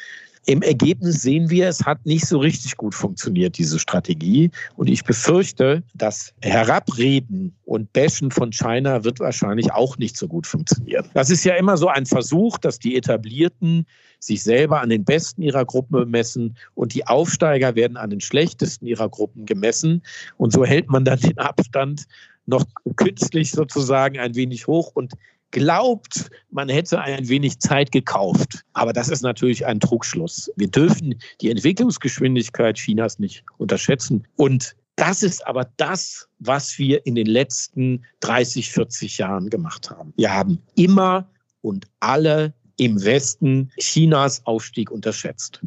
Im 0.46 0.62
Ergebnis 0.62 1.22
sehen 1.22 1.50
wir, 1.50 1.68
es 1.68 1.84
hat 1.84 2.04
nicht 2.04 2.26
so 2.26 2.38
richtig 2.38 2.76
gut 2.76 2.94
funktioniert, 2.94 3.58
diese 3.58 3.78
Strategie. 3.78 4.50
Und 4.74 4.88
ich 4.88 5.04
befürchte, 5.04 5.84
das 5.94 6.32
Herabreden 6.42 7.54
und 7.64 7.92
Bashen 7.92 8.30
von 8.32 8.50
China 8.50 9.04
wird 9.04 9.20
wahrscheinlich 9.20 9.72
auch 9.72 9.98
nicht 9.98 10.16
so 10.16 10.26
gut 10.26 10.46
funktionieren. 10.46 11.08
Das 11.14 11.30
ist 11.30 11.44
ja 11.44 11.54
immer 11.54 11.76
so 11.76 11.86
ein 11.86 12.06
Versuch, 12.06 12.58
dass 12.58 12.80
die 12.80 12.96
Etablierten 12.96 13.86
sich 14.18 14.42
selber 14.42 14.80
an 14.80 14.88
den 14.88 15.04
Besten 15.04 15.42
ihrer 15.42 15.64
Gruppe 15.64 16.06
messen 16.06 16.56
und 16.74 16.94
die 16.94 17.06
Aufsteiger 17.06 17.74
werden 17.74 17.96
an 17.96 18.10
den 18.10 18.20
Schlechtesten 18.20 18.86
ihrer 18.86 19.08
Gruppen 19.08 19.46
gemessen. 19.46 20.02
Und 20.36 20.52
so 20.52 20.64
hält 20.64 20.88
man 20.88 21.04
dann 21.04 21.20
den 21.20 21.38
Abstand 21.38 22.04
noch 22.46 22.64
künstlich 22.96 23.52
sozusagen 23.52 24.18
ein 24.18 24.34
wenig 24.34 24.66
hoch 24.66 24.90
und 24.94 25.12
glaubt, 25.52 26.30
man 26.50 26.68
hätte 26.68 27.00
ein 27.00 27.28
wenig 27.28 27.60
Zeit 27.60 27.92
gekauft. 27.92 28.64
Aber 28.72 28.92
das 28.92 29.08
ist 29.08 29.22
natürlich 29.22 29.64
ein 29.64 29.78
Trugschluss. 29.78 30.50
Wir 30.56 30.68
dürfen 30.68 31.14
die 31.40 31.50
Entwicklungsgeschwindigkeit 31.50 32.76
Chinas 32.76 33.18
nicht 33.18 33.44
unterschätzen. 33.58 34.26
Und 34.36 34.74
das 34.96 35.22
ist 35.22 35.46
aber 35.46 35.70
das, 35.76 36.28
was 36.40 36.78
wir 36.78 37.06
in 37.06 37.14
den 37.14 37.26
letzten 37.26 38.04
30, 38.20 38.70
40 38.70 39.18
Jahren 39.18 39.48
gemacht 39.48 39.90
haben. 39.90 40.12
Wir 40.16 40.34
haben 40.34 40.58
immer 40.74 41.30
und 41.60 41.86
alle 42.00 42.52
im 42.76 43.02
Westen 43.02 43.70
Chinas 43.78 44.44
Aufstieg 44.44 44.90
unterschätzt. 44.90 45.60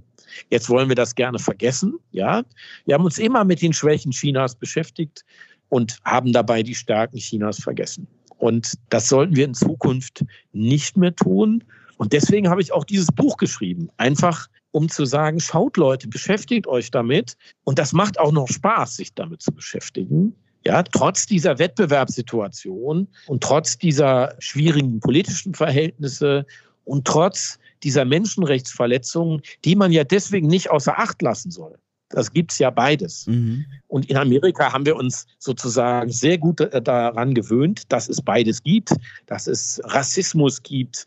Jetzt 0.49 0.69
wollen 0.69 0.89
wir 0.89 0.95
das 0.95 1.15
gerne 1.15 1.39
vergessen, 1.39 1.95
ja. 2.11 2.43
Wir 2.85 2.95
haben 2.95 3.05
uns 3.05 3.17
immer 3.17 3.45
mit 3.45 3.61
den 3.61 3.73
Schwächen 3.73 4.11
Chinas 4.11 4.55
beschäftigt 4.55 5.23
und 5.69 5.97
haben 6.03 6.33
dabei 6.33 6.61
die 6.61 6.75
Stärken 6.75 7.17
Chinas 7.17 7.61
vergessen. 7.61 8.07
Und 8.37 8.73
das 8.89 9.09
sollten 9.09 9.35
wir 9.35 9.45
in 9.45 9.53
Zukunft 9.53 10.25
nicht 10.51 10.97
mehr 10.97 11.15
tun. 11.15 11.63
Und 11.97 12.13
deswegen 12.13 12.49
habe 12.49 12.61
ich 12.61 12.73
auch 12.73 12.83
dieses 12.83 13.07
Buch 13.07 13.37
geschrieben. 13.37 13.89
Einfach 13.97 14.47
um 14.71 14.89
zu 14.89 15.05
sagen, 15.05 15.39
schaut 15.39 15.77
Leute, 15.77 16.09
beschäftigt 16.09 16.67
euch 16.67 16.91
damit. 16.91 17.37
Und 17.63 17.79
das 17.79 17.93
macht 17.93 18.19
auch 18.19 18.33
noch 18.33 18.49
Spaß, 18.49 18.97
sich 18.97 19.13
damit 19.13 19.41
zu 19.41 19.53
beschäftigen. 19.53 20.35
Ja, 20.65 20.83
trotz 20.83 21.25
dieser 21.27 21.59
Wettbewerbssituation 21.59 23.07
und 23.27 23.43
trotz 23.43 23.77
dieser 23.77 24.35
schwierigen 24.39 24.99
politischen 24.99 25.53
Verhältnisse 25.53 26.45
und 26.83 27.05
trotz 27.05 27.57
dieser 27.83 28.03
Menschenrechtsverletzungen, 28.03 29.41
die 29.63 29.75
man 29.75 29.93
ja 29.93 30.03
deswegen 30.03 30.47
nicht 30.47 30.71
außer 30.71 30.99
Acht 30.99 31.21
lassen 31.21 31.51
soll. 31.51 31.77
Das 32.15 32.31
gibt's 32.31 32.57
ja 32.59 32.69
beides. 32.69 33.27
Mhm. 33.27 33.65
Und 33.87 34.09
in 34.09 34.17
Amerika 34.17 34.71
haben 34.71 34.85
wir 34.85 34.95
uns 34.95 35.27
sozusagen 35.37 36.09
sehr 36.09 36.37
gut 36.37 36.61
daran 36.83 37.33
gewöhnt, 37.33 37.91
dass 37.91 38.07
es 38.07 38.21
beides 38.21 38.63
gibt, 38.63 38.93
dass 39.25 39.47
es 39.47 39.81
Rassismus 39.83 40.63
gibt, 40.63 41.05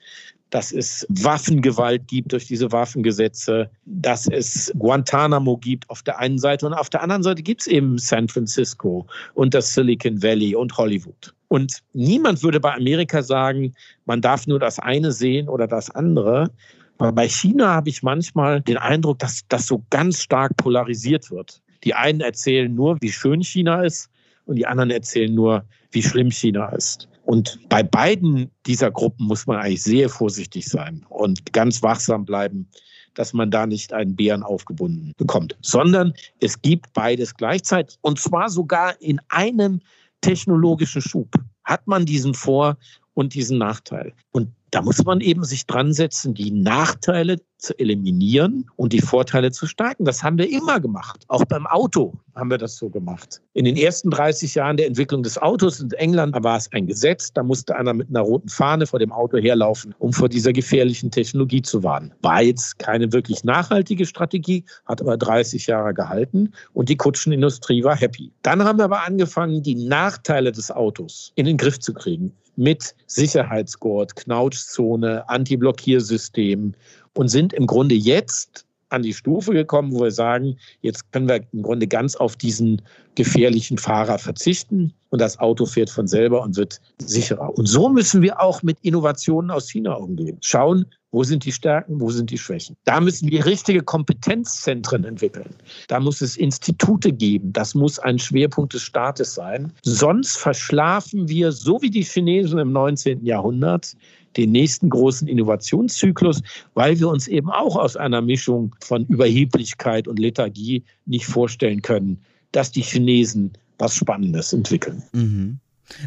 dass 0.51 0.73
es 0.73 1.07
Waffengewalt 1.09 2.07
gibt 2.09 2.33
durch 2.33 2.47
diese 2.47 2.71
Waffengesetze, 2.73 3.71
dass 3.87 4.27
es 4.27 4.73
Guantanamo 4.79 5.57
gibt 5.57 5.89
auf 5.91 6.03
der 6.03 6.19
einen 6.19 6.39
Seite 6.39 6.67
und 6.67 6.75
auf 6.75 6.91
der 6.91 7.03
anderen 7.03 7.23
Seite 7.23 7.43
gibt 7.43 7.63
es 7.63 7.67
eben 7.67 7.99
San 7.99 8.29
Francisco 8.29 9.07
und 9.35 9.55
das 9.55 9.75
Silicon 9.75 10.23
Valley 10.23 10.55
und 10.55 10.77
Hollywood. 10.77 11.35
Und 11.49 11.79
niemand 11.95 12.43
würde 12.43 12.61
bei 12.61 12.75
Amerika 12.75 13.23
sagen, 13.23 13.75
man 14.05 14.21
darf 14.21 14.47
nur 14.47 14.59
das 14.59 14.79
eine 14.79 15.13
sehen 15.13 15.49
oder 15.49 15.67
das 15.67 15.91
andere. 15.91 16.51
Bei 16.99 17.29
China 17.29 17.69
habe 17.69 17.89
ich 17.89 18.03
manchmal 18.03 18.61
den 18.61 18.77
Eindruck, 18.77 19.21
dass 19.21 19.43
das 19.49 19.67
so 19.67 19.85
ganz 19.89 20.21
stark 20.21 20.57
polarisiert 20.57 21.31
wird. 21.31 21.63
Die 21.85 21.95
einen 21.95 22.21
erzählen 22.21 22.75
nur, 22.75 22.99
wie 23.01 23.13
schön 23.13 23.41
China 23.41 23.85
ist 23.85 24.11
und 24.47 24.57
die 24.57 24.67
anderen 24.67 24.91
erzählen 24.91 25.33
nur, 25.33 25.65
wie 25.93 26.03
schlimm 26.03 26.33
China 26.33 26.71
ist. 26.71 27.09
Und 27.25 27.61
bei 27.69 27.85
beiden 27.85 28.51
dieser 28.67 28.91
Gruppen 28.91 29.27
muss 29.27 29.47
man 29.47 29.59
eigentlich 29.59 29.85
sehr 29.85 30.09
vorsichtig 30.09 30.67
sein 30.67 31.07
und 31.09 31.53
ganz 31.53 31.83
wachsam 31.83 32.25
bleiben, 32.25 32.69
dass 33.15 33.33
man 33.33 33.51
da 33.51 33.67
nicht 33.67 33.93
einen 33.93 34.17
Bären 34.17 34.43
aufgebunden 34.43 35.13
bekommt, 35.17 35.57
sondern 35.61 36.15
es 36.41 36.61
gibt 36.63 36.93
beides 36.95 37.35
gleichzeitig 37.35 37.99
und 38.01 38.19
zwar 38.19 38.49
sogar 38.49 39.01
in 39.01 39.21
einem 39.29 39.81
technologischen 40.21 41.03
Schub. 41.03 41.33
Hat 41.63 41.87
man 41.87 42.07
diesen 42.07 42.35
Vor- 42.35 42.77
und 43.15 43.35
diesen 43.35 43.59
Nachteil. 43.59 44.15
Und 44.31 44.49
da 44.71 44.83
muss 44.83 45.05
man 45.05 45.21
eben 45.21 45.45
sich 45.45 45.67
dran 45.67 45.93
setzen, 45.93 46.35
die 46.35 46.51
Nachteile 46.51 47.41
zu 47.59 47.79
eliminieren 47.79 48.71
und 48.77 48.93
die 48.93 49.01
Vorteile 49.01 49.51
zu 49.51 49.67
stärken. 49.67 50.05
Das 50.05 50.23
haben 50.23 50.39
wir 50.39 50.51
immer 50.51 50.81
gemacht. 50.81 51.25
Auch 51.29 51.45
beim 51.45 51.67
Auto 51.67 52.15
haben 52.35 52.51
wir 52.51 52.59
das 52.59 52.77
so 52.77 52.89
gemacht. 52.89 53.41
In 53.55 53.65
den 53.65 53.77
ersten 53.77 54.11
30 54.11 54.55
Jahren 54.55 54.77
der 54.77 54.87
Entwicklung 54.87 55.23
des 55.23 55.37
Autos 55.39 55.81
in 55.81 55.91
England 55.93 56.37
war 56.43 56.57
es 56.57 56.73
ein 56.73 56.87
Gesetz, 56.87 57.33
da 57.33 57.43
musste 57.43 57.75
einer 57.77 57.93
mit 57.93 58.09
einer 58.09 58.21
roten 58.21 58.49
Fahne 58.49 58.87
vor 58.87 58.99
dem 58.99 59.13
Auto 59.13 59.39
herlaufen, 59.39 59.95
um 59.99 60.13
vor 60.13 60.29
dieser 60.29 60.53
gefährlichen 60.53 61.11
Technologie 61.11 61.63
zu 61.63 61.83
warnen. 61.83 62.15
War 62.23 62.43
jetzt 62.43 62.79
keine 62.79 63.13
wirklich 63.13 63.43
nachhaltige 63.45 64.07
Strategie, 64.07 64.65
hat 64.87 65.01
aber 65.01 65.17
30 65.17 65.67
Jahre 65.67 65.93
gehalten 65.93 66.53
und 66.73 66.89
die 66.89 66.97
Kutschenindustrie 66.97 67.83
war 67.83 67.97
happy. 67.97 68.33
Dann 68.43 68.63
haben 68.63 68.79
wir 68.79 68.85
aber 68.85 69.05
angefangen, 69.05 69.63
die 69.63 69.75
Nachteile 69.75 70.53
des 70.53 70.71
Autos 70.71 71.33
in 71.35 71.47
den 71.47 71.57
Griff 71.57 71.81
zu 71.81 71.93
kriegen 71.93 72.33
mit 72.59 72.97
Sicherheitsgurt, 73.07 74.17
Knautschzone, 74.17 75.29
Anti-Blockiersystem 75.29 76.75
und 77.19 77.29
sind 77.29 77.53
im 77.53 77.67
Grunde 77.67 77.97
jetzt 77.97 78.65
an 78.91 79.03
die 79.03 79.13
Stufe 79.13 79.53
gekommen, 79.53 79.93
wo 79.93 80.05
wir 80.05 80.13
sagen, 80.13 80.57
jetzt 80.83 81.11
können 81.13 81.29
wir 81.29 81.43
im 81.53 81.63
Grunde 81.63 81.89
ganz 81.89 82.15
auf 82.15 82.37
diesen 82.37 82.81
gefährlichen 83.17 83.77
Fahrer 83.77 84.19
verzichten 84.19 84.95
und 85.11 85.21
das 85.21 85.37
Auto 85.41 85.67
fährt 85.67 85.91
von 85.91 86.07
selber 86.07 86.43
und 86.43 86.57
wird 86.57 86.81
sicherer. 86.99 87.59
Und 87.59 87.67
so 87.67 87.89
müssen 87.89 88.23
wir 88.23 88.41
auch 88.41 88.63
mit 88.63 88.79
Innovationen 88.83 89.51
aus 89.51 89.69
China 89.69 89.95
umgehen. 89.95 90.39
Schauen, 90.43 90.87
wo 91.11 91.25
sind 91.25 91.45
die 91.45 91.53
Stärken, 91.53 92.01
wo 92.01 92.11
sind 92.11 92.31
die 92.31 92.39
Schwächen. 92.39 92.77
Da 92.85 93.01
müssen 93.01 93.31
wir 93.31 93.45
richtige 93.47 93.83
Kompetenzzentren 93.83 95.05
entwickeln. 95.05 95.49
Da 95.89 95.99
muss 96.01 96.21
es 96.21 96.37
Institute 96.37 97.13
geben. 97.13 97.53
Das 97.53 97.75
muss 97.75 97.99
ein 97.99 98.19
Schwerpunkt 98.19 98.75
des 98.75 98.83
Staates 98.83 99.35
sein. 99.35 99.73
Sonst 99.83 100.37
verschlafen 100.37 101.29
wir, 101.29 101.51
so 101.51 101.81
wie 101.81 101.91
die 101.91 102.05
Chinesen 102.05 102.59
im 102.59 102.73
19. 102.73 103.25
Jahrhundert, 103.25 103.97
den 104.37 104.53
nächsten 104.53 104.91
großen 104.91 105.27
Innovationszyklus, 105.29 106.43
weil 106.75 106.99
wir 106.99 107.09
uns 107.09 107.29
eben 107.29 107.51
auch 107.51 107.77
aus 107.77 107.97
einer 107.97 108.21
Mischung 108.21 108.75
von 108.81 109.07
Überheblichkeit 109.07 110.09
und 110.09 110.19
Lethargie 110.19 110.85
nicht 111.07 111.27
vorstellen 111.27 111.83
können, 111.83 112.21
dass 112.53 112.71
die 112.71 112.83
Chinesen 112.83 113.53
was 113.79 113.95
Spannendes 113.95 114.53
entwickeln. 114.53 115.03
Mhm. 115.13 115.61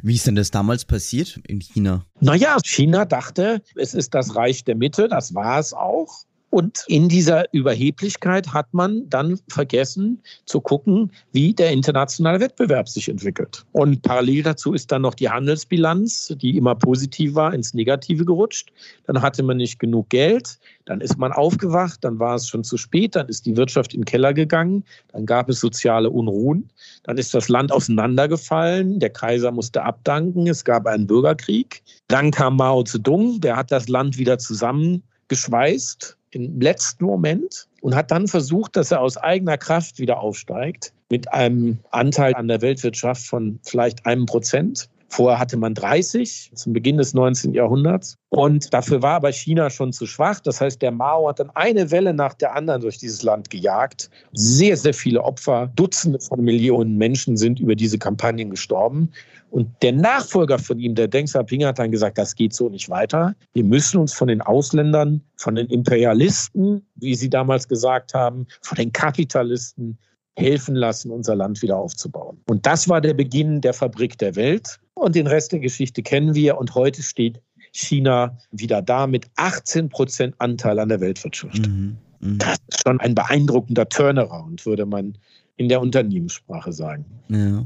Wie 0.03 0.15
ist 0.15 0.27
denn 0.27 0.35
das 0.35 0.51
damals 0.51 0.85
passiert 0.85 1.39
in 1.47 1.59
China? 1.59 2.05
Naja, 2.19 2.57
China 2.63 3.05
dachte, 3.05 3.63
es 3.75 3.93
ist 3.93 4.13
das 4.13 4.35
Reich 4.35 4.63
der 4.63 4.75
Mitte, 4.75 5.07
das 5.07 5.33
war 5.33 5.59
es 5.59 5.73
auch. 5.73 6.25
Und 6.51 6.83
in 6.87 7.07
dieser 7.07 7.45
Überheblichkeit 7.53 8.53
hat 8.53 8.73
man 8.73 9.09
dann 9.09 9.39
vergessen 9.47 10.21
zu 10.45 10.59
gucken, 10.59 11.09
wie 11.31 11.53
der 11.53 11.71
internationale 11.71 12.41
Wettbewerb 12.41 12.89
sich 12.89 13.07
entwickelt. 13.07 13.65
Und 13.71 14.01
parallel 14.01 14.43
dazu 14.43 14.73
ist 14.73 14.91
dann 14.91 15.03
noch 15.03 15.13
die 15.13 15.29
Handelsbilanz, 15.29 16.35
die 16.41 16.57
immer 16.57 16.75
positiv 16.75 17.35
war, 17.35 17.53
ins 17.53 17.73
Negative 17.73 18.25
gerutscht. 18.25 18.73
Dann 19.07 19.21
hatte 19.21 19.43
man 19.43 19.57
nicht 19.57 19.79
genug 19.79 20.09
Geld. 20.09 20.59
Dann 20.83 20.99
ist 20.99 21.17
man 21.17 21.31
aufgewacht, 21.31 22.03
dann 22.03 22.19
war 22.19 22.35
es 22.35 22.49
schon 22.49 22.65
zu 22.65 22.75
spät, 22.75 23.15
dann 23.15 23.29
ist 23.29 23.45
die 23.45 23.55
Wirtschaft 23.55 23.93
in 23.93 24.01
den 24.01 24.05
Keller 24.05 24.33
gegangen, 24.33 24.83
dann 25.13 25.25
gab 25.25 25.47
es 25.47 25.61
soziale 25.61 26.09
Unruhen, 26.09 26.69
dann 27.03 27.17
ist 27.17 27.33
das 27.33 27.47
Land 27.47 27.71
auseinandergefallen, 27.71 28.99
der 28.99 29.11
Kaiser 29.11 29.51
musste 29.51 29.83
abdanken, 29.83 30.47
es 30.47 30.65
gab 30.65 30.85
einen 30.87 31.07
Bürgerkrieg. 31.07 31.81
Dann 32.09 32.31
kam 32.31 32.57
Mao 32.57 32.83
Zedong, 32.83 33.39
der 33.39 33.55
hat 33.55 33.71
das 33.71 33.87
Land 33.87 34.17
wieder 34.17 34.37
zusammengeschweißt 34.37 36.17
im 36.31 36.59
letzten 36.59 37.05
Moment 37.05 37.67
und 37.81 37.95
hat 37.95 38.11
dann 38.11 38.27
versucht, 38.27 38.75
dass 38.75 38.91
er 38.91 39.01
aus 39.01 39.17
eigener 39.17 39.57
Kraft 39.57 39.99
wieder 39.99 40.19
aufsteigt 40.19 40.93
mit 41.09 41.31
einem 41.33 41.79
Anteil 41.91 42.33
an 42.35 42.47
der 42.47 42.61
Weltwirtschaft 42.61 43.25
von 43.25 43.59
vielleicht 43.63 44.05
einem 44.05 44.25
Prozent. 44.25 44.89
Vorher 45.09 45.39
hatte 45.39 45.57
man 45.57 45.73
30 45.73 46.51
zum 46.55 46.71
Beginn 46.71 46.95
des 46.95 47.13
19. 47.13 47.53
Jahrhunderts. 47.53 48.17
Und 48.29 48.73
dafür 48.73 49.01
war 49.01 49.15
aber 49.15 49.29
China 49.33 49.69
schon 49.69 49.91
zu 49.91 50.05
schwach. 50.05 50.39
Das 50.39 50.61
heißt, 50.61 50.81
der 50.81 50.91
Mao 50.91 51.27
hat 51.27 51.41
dann 51.41 51.49
eine 51.49 51.91
Welle 51.91 52.13
nach 52.13 52.33
der 52.33 52.55
anderen 52.55 52.79
durch 52.79 52.97
dieses 52.97 53.21
Land 53.21 53.49
gejagt. 53.49 54.09
Sehr, 54.31 54.77
sehr 54.77 54.93
viele 54.93 55.21
Opfer, 55.21 55.69
Dutzende 55.75 56.19
von 56.21 56.41
Millionen 56.41 56.95
Menschen 56.95 57.35
sind 57.35 57.59
über 57.59 57.75
diese 57.75 57.99
Kampagnen 57.99 58.51
gestorben. 58.51 59.11
Und 59.51 59.69
der 59.81 59.91
Nachfolger 59.91 60.57
von 60.57 60.79
ihm, 60.79 60.95
der 60.95 61.09
Deng 61.09 61.25
Xiaoping, 61.25 61.65
hat 61.65 61.77
dann 61.77 61.91
gesagt, 61.91 62.17
das 62.17 62.35
geht 62.35 62.53
so 62.53 62.69
nicht 62.69 62.89
weiter. 62.89 63.35
Wir 63.53 63.65
müssen 63.65 63.99
uns 63.99 64.13
von 64.13 64.29
den 64.29 64.41
Ausländern, 64.41 65.21
von 65.35 65.55
den 65.55 65.67
Imperialisten, 65.67 66.81
wie 66.95 67.15
sie 67.15 67.29
damals 67.29 67.67
gesagt 67.67 68.13
haben, 68.13 68.47
von 68.61 68.77
den 68.77 68.93
Kapitalisten 68.93 69.97
helfen 70.37 70.75
lassen, 70.75 71.11
unser 71.11 71.35
Land 71.35 71.61
wieder 71.61 71.75
aufzubauen. 71.75 72.39
Und 72.47 72.65
das 72.65 72.87
war 72.87 73.01
der 73.01 73.13
Beginn 73.13 73.59
der 73.59 73.73
Fabrik 73.73 74.17
der 74.17 74.37
Welt. 74.37 74.79
Und 74.93 75.15
den 75.15 75.27
Rest 75.27 75.51
der 75.51 75.59
Geschichte 75.59 76.01
kennen 76.01 76.33
wir. 76.33 76.57
Und 76.57 76.73
heute 76.73 77.03
steht 77.03 77.41
China 77.73 78.37
wieder 78.51 78.81
da 78.81 79.05
mit 79.05 79.27
18 79.35 79.89
Prozent 79.89 80.33
Anteil 80.37 80.79
an 80.79 80.87
der 80.87 81.01
Weltwirtschaft. 81.01 81.67
Mhm. 81.67 81.97
Mhm. 82.21 82.37
Das 82.37 82.57
ist 82.69 82.83
schon 82.83 83.01
ein 83.01 83.15
beeindruckender 83.15 83.89
Turnaround, 83.89 84.65
würde 84.65 84.85
man 84.85 85.17
in 85.57 85.67
der 85.67 85.81
Unternehmenssprache 85.81 86.71
sagen. 86.71 87.05
Ja. 87.27 87.65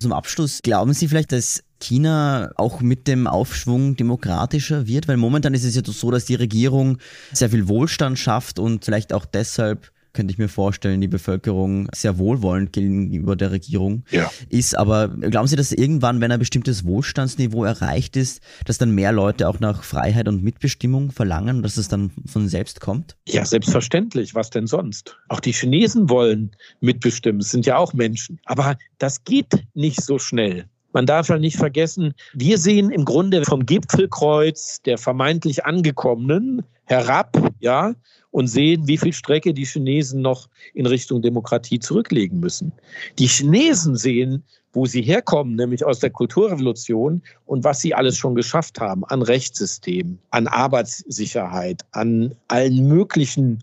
Zum 0.00 0.12
Abschluss, 0.12 0.60
glauben 0.62 0.94
Sie 0.94 1.08
vielleicht, 1.08 1.32
dass 1.32 1.62
China 1.80 2.50
auch 2.56 2.80
mit 2.80 3.06
dem 3.06 3.26
Aufschwung 3.26 3.96
demokratischer 3.96 4.86
wird? 4.86 5.08
Weil 5.08 5.16
momentan 5.16 5.54
ist 5.54 5.64
es 5.64 5.74
ja 5.74 5.82
so, 5.84 6.10
dass 6.10 6.24
die 6.24 6.34
Regierung 6.34 6.98
sehr 7.32 7.50
viel 7.50 7.68
Wohlstand 7.68 8.18
schafft 8.18 8.58
und 8.58 8.84
vielleicht 8.84 9.12
auch 9.12 9.26
deshalb 9.26 9.90
könnte 10.12 10.32
ich 10.32 10.38
mir 10.38 10.48
vorstellen, 10.48 11.00
die 11.00 11.08
Bevölkerung 11.08 11.88
sehr 11.94 12.18
wohlwollend 12.18 12.72
gegenüber 12.72 13.36
der 13.36 13.50
Regierung 13.50 14.04
ja. 14.10 14.30
ist. 14.48 14.76
Aber 14.76 15.08
glauben 15.08 15.46
Sie, 15.46 15.56
dass 15.56 15.72
irgendwann, 15.72 16.20
wenn 16.20 16.32
ein 16.32 16.38
bestimmtes 16.38 16.84
Wohlstandsniveau 16.84 17.64
erreicht 17.64 18.16
ist, 18.16 18.40
dass 18.64 18.78
dann 18.78 18.90
mehr 18.90 19.12
Leute 19.12 19.48
auch 19.48 19.60
nach 19.60 19.82
Freiheit 19.82 20.28
und 20.28 20.42
Mitbestimmung 20.42 21.10
verlangen, 21.10 21.62
dass 21.62 21.76
es 21.76 21.88
dann 21.88 22.10
von 22.26 22.48
selbst 22.48 22.80
kommt? 22.80 23.16
Ja, 23.26 23.44
selbstverständlich. 23.44 24.34
Was 24.34 24.50
denn 24.50 24.66
sonst? 24.66 25.16
Auch 25.28 25.40
die 25.40 25.52
Chinesen 25.52 26.08
wollen 26.08 26.50
mitbestimmen. 26.80 27.40
Es 27.40 27.50
sind 27.50 27.66
ja 27.66 27.76
auch 27.76 27.92
Menschen. 27.94 28.40
Aber 28.44 28.76
das 28.98 29.24
geht 29.24 29.64
nicht 29.74 30.02
so 30.02 30.18
schnell. 30.18 30.66
Man 30.92 31.06
darf 31.06 31.28
halt 31.28 31.42
nicht 31.42 31.56
vergessen, 31.56 32.14
wir 32.32 32.58
sehen 32.58 32.90
im 32.90 33.04
Grunde 33.04 33.44
vom 33.44 33.66
Gipfelkreuz 33.66 34.80
der 34.82 34.96
vermeintlich 34.96 35.64
Angekommenen 35.64 36.64
herab, 36.88 37.36
ja, 37.60 37.94
und 38.30 38.48
sehen, 38.48 38.86
wie 38.86 38.98
viel 38.98 39.12
Strecke 39.12 39.54
die 39.54 39.64
Chinesen 39.64 40.20
noch 40.20 40.48
in 40.74 40.86
Richtung 40.86 41.22
Demokratie 41.22 41.78
zurücklegen 41.78 42.40
müssen. 42.40 42.72
Die 43.18 43.26
Chinesen 43.26 43.96
sehen, 43.96 44.42
wo 44.72 44.86
sie 44.86 45.02
herkommen, 45.02 45.56
nämlich 45.56 45.84
aus 45.84 45.98
der 45.98 46.10
Kulturrevolution 46.10 47.22
und 47.46 47.64
was 47.64 47.80
sie 47.80 47.94
alles 47.94 48.16
schon 48.16 48.34
geschafft 48.34 48.80
haben 48.80 49.04
an 49.06 49.22
Rechtssystem, 49.22 50.18
an 50.30 50.46
Arbeitssicherheit, 50.46 51.82
an 51.92 52.34
allen 52.48 52.86
möglichen 52.86 53.60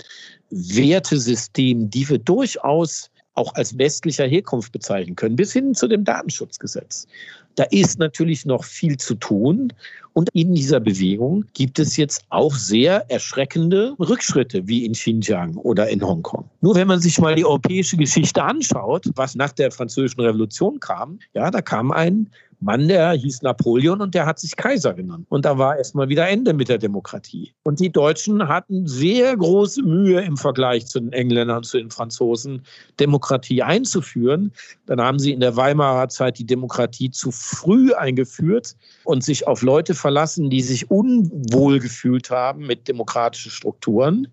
Wertesystemen, 0.49 1.89
die 1.89 2.09
wir 2.09 2.17
durchaus 2.17 3.11
auch 3.35 3.53
als 3.55 3.77
westlicher 3.77 4.25
Herkunft 4.25 4.71
bezeichnen 4.71 5.15
können, 5.15 5.35
bis 5.35 5.53
hin 5.53 5.75
zu 5.75 5.87
dem 5.87 6.03
Datenschutzgesetz. 6.03 7.07
Da 7.55 7.63
ist 7.65 7.99
natürlich 7.99 8.45
noch 8.45 8.63
viel 8.63 8.97
zu 8.97 9.15
tun. 9.15 9.71
Und 10.13 10.29
in 10.33 10.55
dieser 10.55 10.79
Bewegung 10.79 11.45
gibt 11.53 11.77
es 11.79 11.97
jetzt 11.97 12.23
auch 12.29 12.53
sehr 12.55 13.09
erschreckende 13.09 13.95
Rückschritte, 13.99 14.67
wie 14.67 14.85
in 14.85 14.93
Xinjiang 14.93 15.55
oder 15.57 15.89
in 15.89 16.01
Hongkong. 16.01 16.49
Nur 16.61 16.75
wenn 16.75 16.87
man 16.87 16.99
sich 17.01 17.19
mal 17.19 17.35
die 17.35 17.45
europäische 17.45 17.97
Geschichte 17.97 18.41
anschaut, 18.41 19.09
was 19.15 19.35
nach 19.35 19.51
der 19.51 19.71
Französischen 19.71 20.21
Revolution 20.21 20.79
kam, 20.79 21.19
ja, 21.33 21.51
da 21.51 21.61
kam 21.61 21.91
ein 21.91 22.29
Mann, 22.65 22.87
der 22.87 23.11
hieß 23.11 23.43
Napoleon 23.43 24.01
und 24.01 24.15
der 24.15 24.25
hat 24.25 24.39
sich 24.39 24.55
Kaiser 24.55 24.95
genannt. 24.95 25.27
Und 25.29 25.45
da 25.45 25.59
war 25.59 25.77
erstmal 25.77 26.09
wieder 26.09 26.27
Ende 26.27 26.51
mit 26.51 26.67
der 26.67 26.79
Demokratie. 26.79 27.53
Und 27.63 27.79
die 27.79 27.91
Deutschen 27.91 28.47
hatten 28.47 28.87
sehr 28.87 29.37
große 29.37 29.83
Mühe 29.83 30.19
im 30.21 30.35
Vergleich 30.35 30.87
zu 30.87 30.99
den 30.99 31.13
Engländern, 31.13 31.61
zu 31.61 31.77
den 31.77 31.91
Franzosen, 31.91 32.63
Demokratie 32.99 33.61
einzuführen. 33.61 34.51
Dann 34.87 34.99
haben 34.99 35.19
sie 35.19 35.31
in 35.31 35.41
der 35.41 35.55
Weimarer 35.55 36.09
Zeit 36.09 36.39
die 36.39 36.45
Demokratie 36.47 37.11
zu 37.11 37.29
früh 37.29 37.93
eingeführt 37.93 38.75
und 39.03 39.23
sich 39.23 39.45
auf 39.45 39.61
Leute 39.61 39.93
verlassen, 39.93 40.49
die 40.49 40.63
sich 40.63 40.89
unwohl 40.89 41.77
gefühlt 41.77 42.31
haben 42.31 42.65
mit 42.65 42.87
demokratischen 42.87 43.51
Strukturen. 43.51 44.27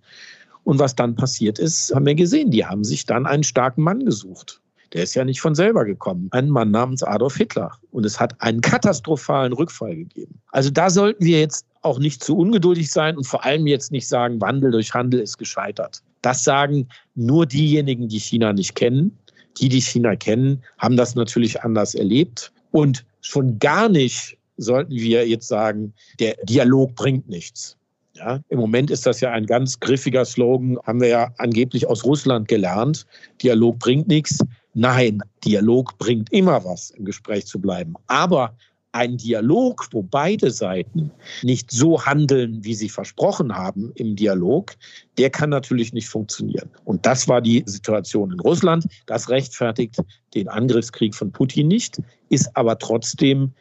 Und 0.64 0.78
was 0.78 0.97
dann 0.97 1.16
passiert 1.16 1.59
ist, 1.59 1.95
haben 1.95 2.07
wir 2.07 2.14
gesehen. 2.14 2.51
Die 2.51 2.64
haben 2.64 2.85
sich 2.85 3.05
dann 3.05 3.26
einen 3.26 3.43
starken 3.43 3.83
Mann 3.83 4.07
gesucht. 4.07 4.61
Der 4.93 5.05
ist 5.05 5.14
ja 5.14 5.24
nicht 5.24 5.40
von 5.40 5.55
selber 5.55 5.84
gekommen. 5.84 6.28
Ein 6.32 6.51
Mann 6.51 6.70
namens 6.70 7.03
Adolf 7.03 7.36
Hitler. 7.36 7.72
Und 7.90 8.05
es 8.05 8.20
hat 8.20 8.40
einen 8.40 8.61
katastrophalen 8.61 9.53
Rückfall 9.53 9.97
gegeben. 9.97 10.40
Also 10.49 10.70
da 10.70 10.90
sollten 10.90 11.24
wir 11.24 11.40
jetzt 11.40 11.66
auch 11.80 11.99
nicht 11.99 12.22
zu 12.22 12.36
ungeduldig 12.36 12.90
sein 12.90 13.16
und 13.16 13.26
vor 13.26 13.45
allem 13.45 13.66
jetzt 13.66 13.90
nicht 13.90 14.07
sagen, 14.07 14.40
Wandel 14.40 14.70
durch 14.70 14.93
Handel 14.95 15.20
ist 15.20 15.38
gescheitert. 15.38 16.03
Das 16.20 16.45
sagen 16.45 16.88
nur 17.14 17.47
diejenigen, 17.47 18.09
die 18.09 18.20
China 18.20 18.53
nicht 18.53 18.74
kennen. 18.74 19.16
Die, 19.59 19.68
die 19.68 19.80
China 19.80 20.16
kennen, 20.16 20.62
haben 20.78 20.97
das 20.97 21.14
natürlich 21.14 21.62
anders 21.62 21.95
erlebt. 21.95 22.53
Und 22.70 23.05
schon 23.20 23.59
gar 23.59 23.88
nicht 23.88 24.38
sollten 24.57 24.93
wir 24.93 25.26
jetzt 25.28 25.49
sagen, 25.49 25.93
der 26.20 26.36
Dialog 26.45 26.95
bringt 26.95 27.28
nichts. 27.28 27.76
Ja, 28.14 28.40
Im 28.51 28.59
Moment 28.59 28.90
ist 28.90 29.07
das 29.07 29.20
ja 29.20 29.30
ein 29.30 29.47
ganz 29.47 29.80
griffiger 29.80 30.24
Slogan, 30.24 30.78
haben 30.84 31.01
wir 31.01 31.09
ja 31.09 31.32
angeblich 31.38 31.86
aus 31.86 32.05
Russland 32.05 32.47
gelernt. 32.47 33.07
Dialog 33.43 33.78
bringt 33.78 34.07
nichts. 34.07 34.38
Nein, 34.75 35.23
Dialog 35.45 35.99
bringt 35.99 36.33
immer 36.33 36.64
was, 36.64 36.91
im 36.91 37.05
Gespräch 37.05 37.47
zu 37.47 37.61
bleiben. 37.61 37.95
Aber 38.07 38.57
ein 38.93 39.16
Dialog, 39.16 39.89
wo 39.91 40.03
beide 40.03 40.51
Seiten 40.51 41.11
nicht 41.43 41.70
so 41.70 42.05
handeln, 42.05 42.62
wie 42.62 42.75
sie 42.75 42.91
versprochen 42.91 43.55
haben 43.55 43.91
im 43.95 44.16
Dialog, 44.16 44.73
der 45.18 45.31
kann 45.31 45.51
natürlich 45.51 45.93
nicht 45.93 46.09
funktionieren. 46.09 46.70
Und 46.85 47.05
das 47.07 47.27
war 47.27 47.41
die 47.41 47.62
Situation 47.66 48.33
in 48.33 48.41
Russland. 48.41 48.87
Das 49.07 49.31
rechtfertigt 49.31 49.97
den 50.35 50.49
Angriffskrieg 50.49 51.14
von 51.14 51.33
Putin 51.33 51.68
nicht, 51.68 52.01
ist 52.29 52.55
aber 52.55 52.79
trotzdem 52.79 53.53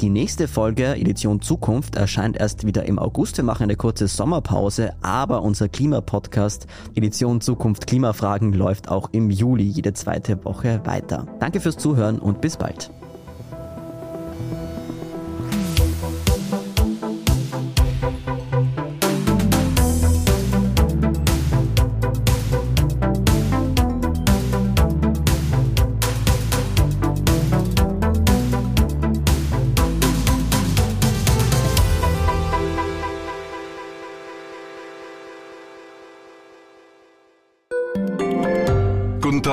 Die 0.00 0.08
nächste 0.08 0.48
Folge 0.48 0.96
Edition 0.96 1.40
Zukunft 1.40 1.94
erscheint 1.94 2.36
erst 2.36 2.66
wieder 2.66 2.84
im 2.84 2.98
August. 2.98 3.36
Wir 3.36 3.44
machen 3.44 3.64
eine 3.64 3.76
kurze 3.76 4.08
Sommerpause, 4.08 4.94
aber 5.02 5.42
unser 5.42 5.68
Klimapodcast 5.68 6.66
Edition 6.94 7.40
Zukunft 7.40 7.86
Klimafragen 7.86 8.52
läuft 8.52 8.88
auch 8.88 9.10
im 9.12 9.30
Juli 9.30 9.64
jede 9.64 9.92
zweite 9.92 10.44
Woche 10.44 10.80
weiter. 10.84 11.26
Danke 11.38 11.60
fürs 11.60 11.78
Zuhören 11.78 12.18
und 12.18 12.40
bis 12.40 12.56
bald. 12.56 12.90